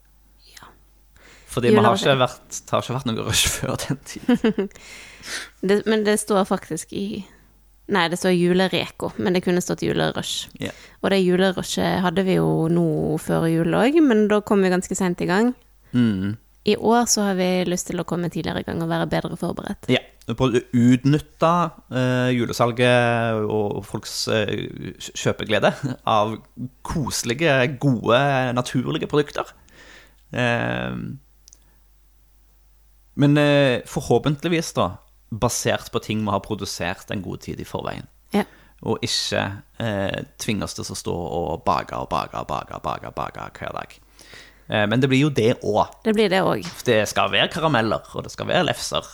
[1.56, 4.28] Fordi vi har ikke vært, det har ikke vært noe rush før den tid.
[5.66, 7.24] Det, men det står faktisk i
[7.90, 10.52] Nei, det står julereko, men det kunne stått julerush.
[10.58, 10.74] Yeah.
[11.02, 12.86] Og det julerushet hadde vi jo nå
[13.22, 15.52] før jul òg, men da kom vi ganske seint i gang.
[15.94, 16.34] Mm.
[16.66, 19.38] I år så har vi lyst til å komme tidligere i gang og være bedre
[19.38, 19.86] forberedt.
[19.94, 20.02] Ja.
[20.26, 21.52] På å utnytte
[21.94, 24.66] eh, julesalget og folks eh,
[25.14, 25.70] kjøpeglede
[26.10, 26.40] av
[26.88, 28.18] koselige, gode,
[28.58, 29.52] naturlige produkter.
[30.34, 30.98] Eh,
[33.16, 34.90] men eh, forhåpentligvis, da,
[35.30, 38.10] basert på ting vi har produsert en god tid i forveien.
[38.36, 38.44] Ja.
[38.86, 39.44] Og ikke
[39.82, 43.78] eh, tvinge oss til å stå og bake og bake og bake, bake, bake hver
[43.78, 43.96] dag.
[44.68, 45.96] Eh, men det blir jo det òg.
[46.06, 46.68] Det blir det òg.
[46.86, 49.08] Det skal være karameller, og det skal være lefser.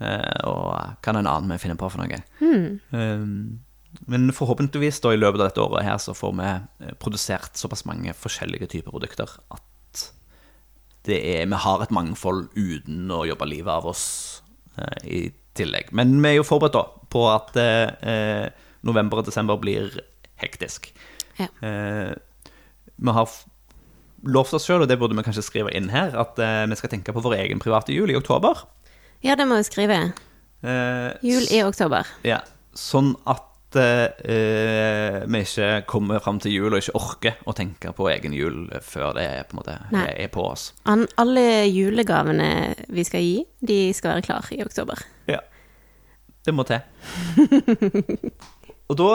[0.00, 0.70] Eh, og
[1.04, 2.22] hva en annen vi finner på for noe.
[2.40, 3.58] Mm.
[4.06, 7.84] men forhåpentligvis da i løpet av dette året her så får vi eh, produsert såpass
[7.88, 9.66] mange forskjellige typer produkter at
[11.08, 14.04] det er, vi har et mangfold uten å jobbe livet av oss
[14.76, 15.20] eh, i
[15.56, 15.92] tillegg.
[15.96, 18.50] Men vi er jo forberedt da på at eh,
[18.86, 19.96] november og desember blir
[20.40, 20.90] hektisk.
[21.40, 21.48] Ja.
[21.64, 22.12] Eh,
[23.00, 23.32] vi har
[24.28, 26.92] lovt oss sjøl, og det burde vi kanskje skrive inn her, at eh, vi skal
[26.92, 28.66] tenke på vår egen private jul i oktober.
[29.24, 30.00] Ja, det må vi skrive.
[30.62, 32.08] Eh, Jul i oktober.
[32.26, 32.40] ja,
[32.76, 38.08] sånn at eh, vi ikke kommer fram til jul og ikke orker å tenke på
[38.12, 40.70] egen jul før det er, på, måte, er på oss.
[40.90, 42.50] An alle julegavene
[42.88, 45.04] vi skal gi, de skal være klar i oktober.
[45.30, 45.40] Ja.
[46.44, 46.80] Det må til.
[48.90, 49.12] og da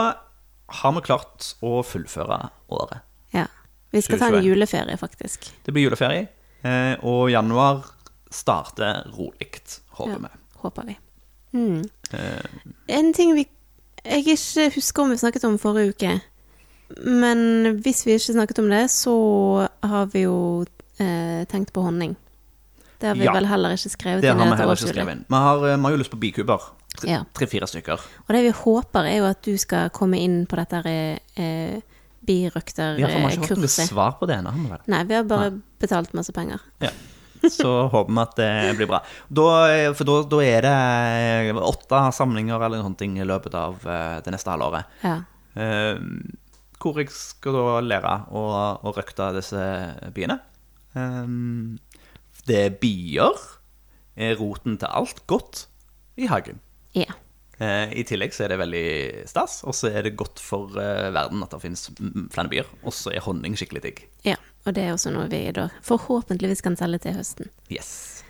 [0.82, 2.40] har vi klart å fullføre
[2.74, 3.06] året.
[3.34, 3.48] Ja.
[3.94, 5.48] Vi skal ta en juleferie, faktisk.
[5.64, 6.28] Det blir juleferie,
[6.68, 7.86] eh, og januar
[8.34, 9.62] starter rolig,
[9.98, 10.18] håper Ja.
[10.28, 10.60] vi.
[10.64, 10.98] Håper vi.
[11.56, 11.84] Mm.
[12.12, 13.48] Eh, En ting vi
[14.06, 16.22] jeg ikke husker om vi snakket om forrige uke,
[17.10, 19.16] men hvis vi ikke snakket om det, så
[19.84, 20.66] har vi jo
[21.00, 22.16] eh, tenkt på honning.
[23.00, 23.34] Det har vi Ja.
[23.34, 25.26] vel heller ikke skrevet det inn Det har vi heller ikke skrevet inn.
[25.28, 26.62] Vi har, vi har jo lyst på bikuber.
[27.04, 27.24] Ja.
[27.34, 28.00] Tre-fire stykker.
[28.00, 31.82] Og det vi håper, er jo at du skal komme inn på dette eh,
[32.28, 34.80] Ja, for vi har ikke fått noe svar på det ennå?
[34.88, 36.60] Nei, vi har bare betalt masse penger.
[36.82, 36.90] Ja.
[37.58, 39.02] Så håper vi at det blir bra.
[39.28, 39.48] Da,
[39.98, 44.34] for da, da er det åtte samlinger eller noe ting i løpet av eh, det
[44.36, 44.90] neste halvåret.
[45.06, 45.20] Ja.
[45.56, 46.00] Eh,
[46.82, 48.46] hvor jeg skal da lære å,
[48.86, 49.62] å røkte disse
[50.16, 50.40] byene.
[50.96, 51.22] Eh,
[52.46, 53.46] det er bier,
[54.16, 55.68] er roten til alt godt
[56.16, 56.62] i hagen.
[56.96, 57.12] ja.
[57.60, 58.88] Eh, I tillegg så er det veldig
[59.30, 61.88] stas, og så er det godt for eh, verden at det finnes
[62.34, 62.68] flere byer.
[62.84, 64.06] Og så er honning skikkelig digg.
[64.28, 64.38] ja.
[64.66, 67.52] Og det er også noe vi da forhåpentligvis kan selge til høsten.
[67.70, 68.24] Yes.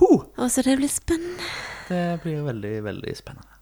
[0.00, 0.08] Ho!
[0.34, 1.46] Og så det blir spennende.
[1.86, 3.58] Det blir veldig, veldig spennende.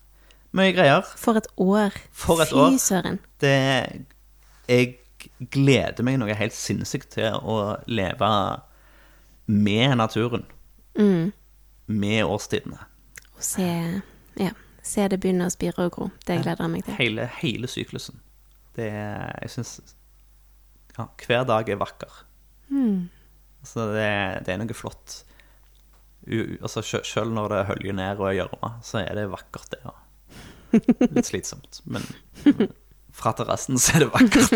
[0.56, 1.04] Mye greier.
[1.20, 1.92] For et år.
[2.16, 3.18] For et Fy søren.
[3.44, 3.52] Det
[4.72, 4.96] Jeg
[5.52, 8.32] gleder meg noe helt sinnssykt til å leve
[9.46, 10.46] med naturen.
[10.96, 11.32] Mm.
[11.92, 12.80] Med årstidene.
[13.36, 13.68] Og se,
[14.40, 14.52] ja,
[14.86, 16.08] se det begynne å spire og gro.
[16.26, 16.96] Det gleder jeg meg til.
[17.00, 18.20] Hele, hele syklusen.
[18.76, 19.70] Det er Jeg syns
[20.96, 22.12] ja, Hver dag er vakker.
[22.68, 23.08] Mm.
[23.62, 24.08] Altså, det,
[24.46, 25.22] det er noe flott.
[26.26, 29.80] U, altså, selv når det høljer ned og er gjørme, så er det vakkert, det
[29.86, 29.98] òg.
[31.14, 32.02] Litt slitsomt, men
[33.16, 34.50] fra terrassen så er det vakkert.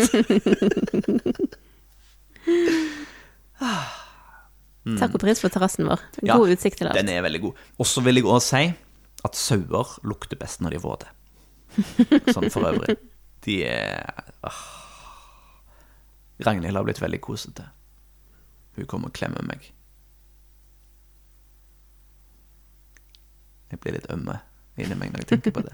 [4.97, 6.01] Takk og pris for terrassen vår.
[6.19, 6.97] God Ja, utsikt til alt.
[6.97, 7.61] Den er veldig god.
[7.77, 8.63] Og så vil jeg òg si
[9.27, 11.09] at sauer lukter best når de er våte.
[12.35, 12.95] Sånn for øvrig.
[13.45, 14.61] De er åh.
[16.45, 17.67] Ragnhild har blitt veldig kosete.
[18.77, 19.67] Hun kommer og klemmer meg.
[23.71, 24.39] Jeg blir litt ømme
[24.81, 25.73] inni meg når jeg tenker på det.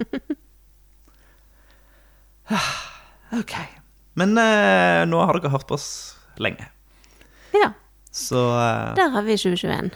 [2.52, 2.68] Ah,
[3.38, 3.54] Ok.
[4.18, 5.88] Men eh, nå har dere hørt på oss
[6.42, 6.64] lenge.
[7.54, 7.72] Ja,
[8.12, 9.92] Så eh, der har vi 2021.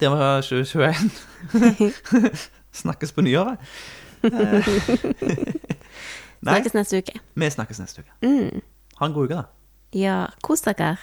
[0.00, 1.10] det var 2021.
[2.72, 3.58] Snakkes på nyåret.
[6.42, 7.20] Snakkes neste uke.
[7.34, 8.12] vi snakkes neste uke.
[8.22, 8.60] Mm.
[8.98, 9.44] Ha en god uke, da.
[9.96, 10.96] Ja, kos dere.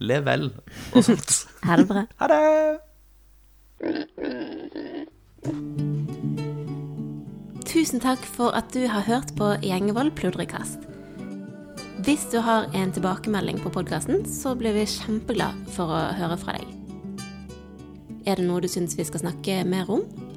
[0.00, 0.50] Lev vel
[0.94, 1.46] og sånt.
[1.66, 2.02] Ha det bra.
[2.20, 2.42] Ha det!
[7.66, 10.84] Tusen takk for at du har hørt på Gjengevold pludrekast.
[12.06, 16.54] Hvis du har en tilbakemelding på podkasten, så blir vi kjempeglad for å høre fra
[16.56, 16.68] deg.
[18.26, 20.04] Er det noe du syns vi skal snakke mer om,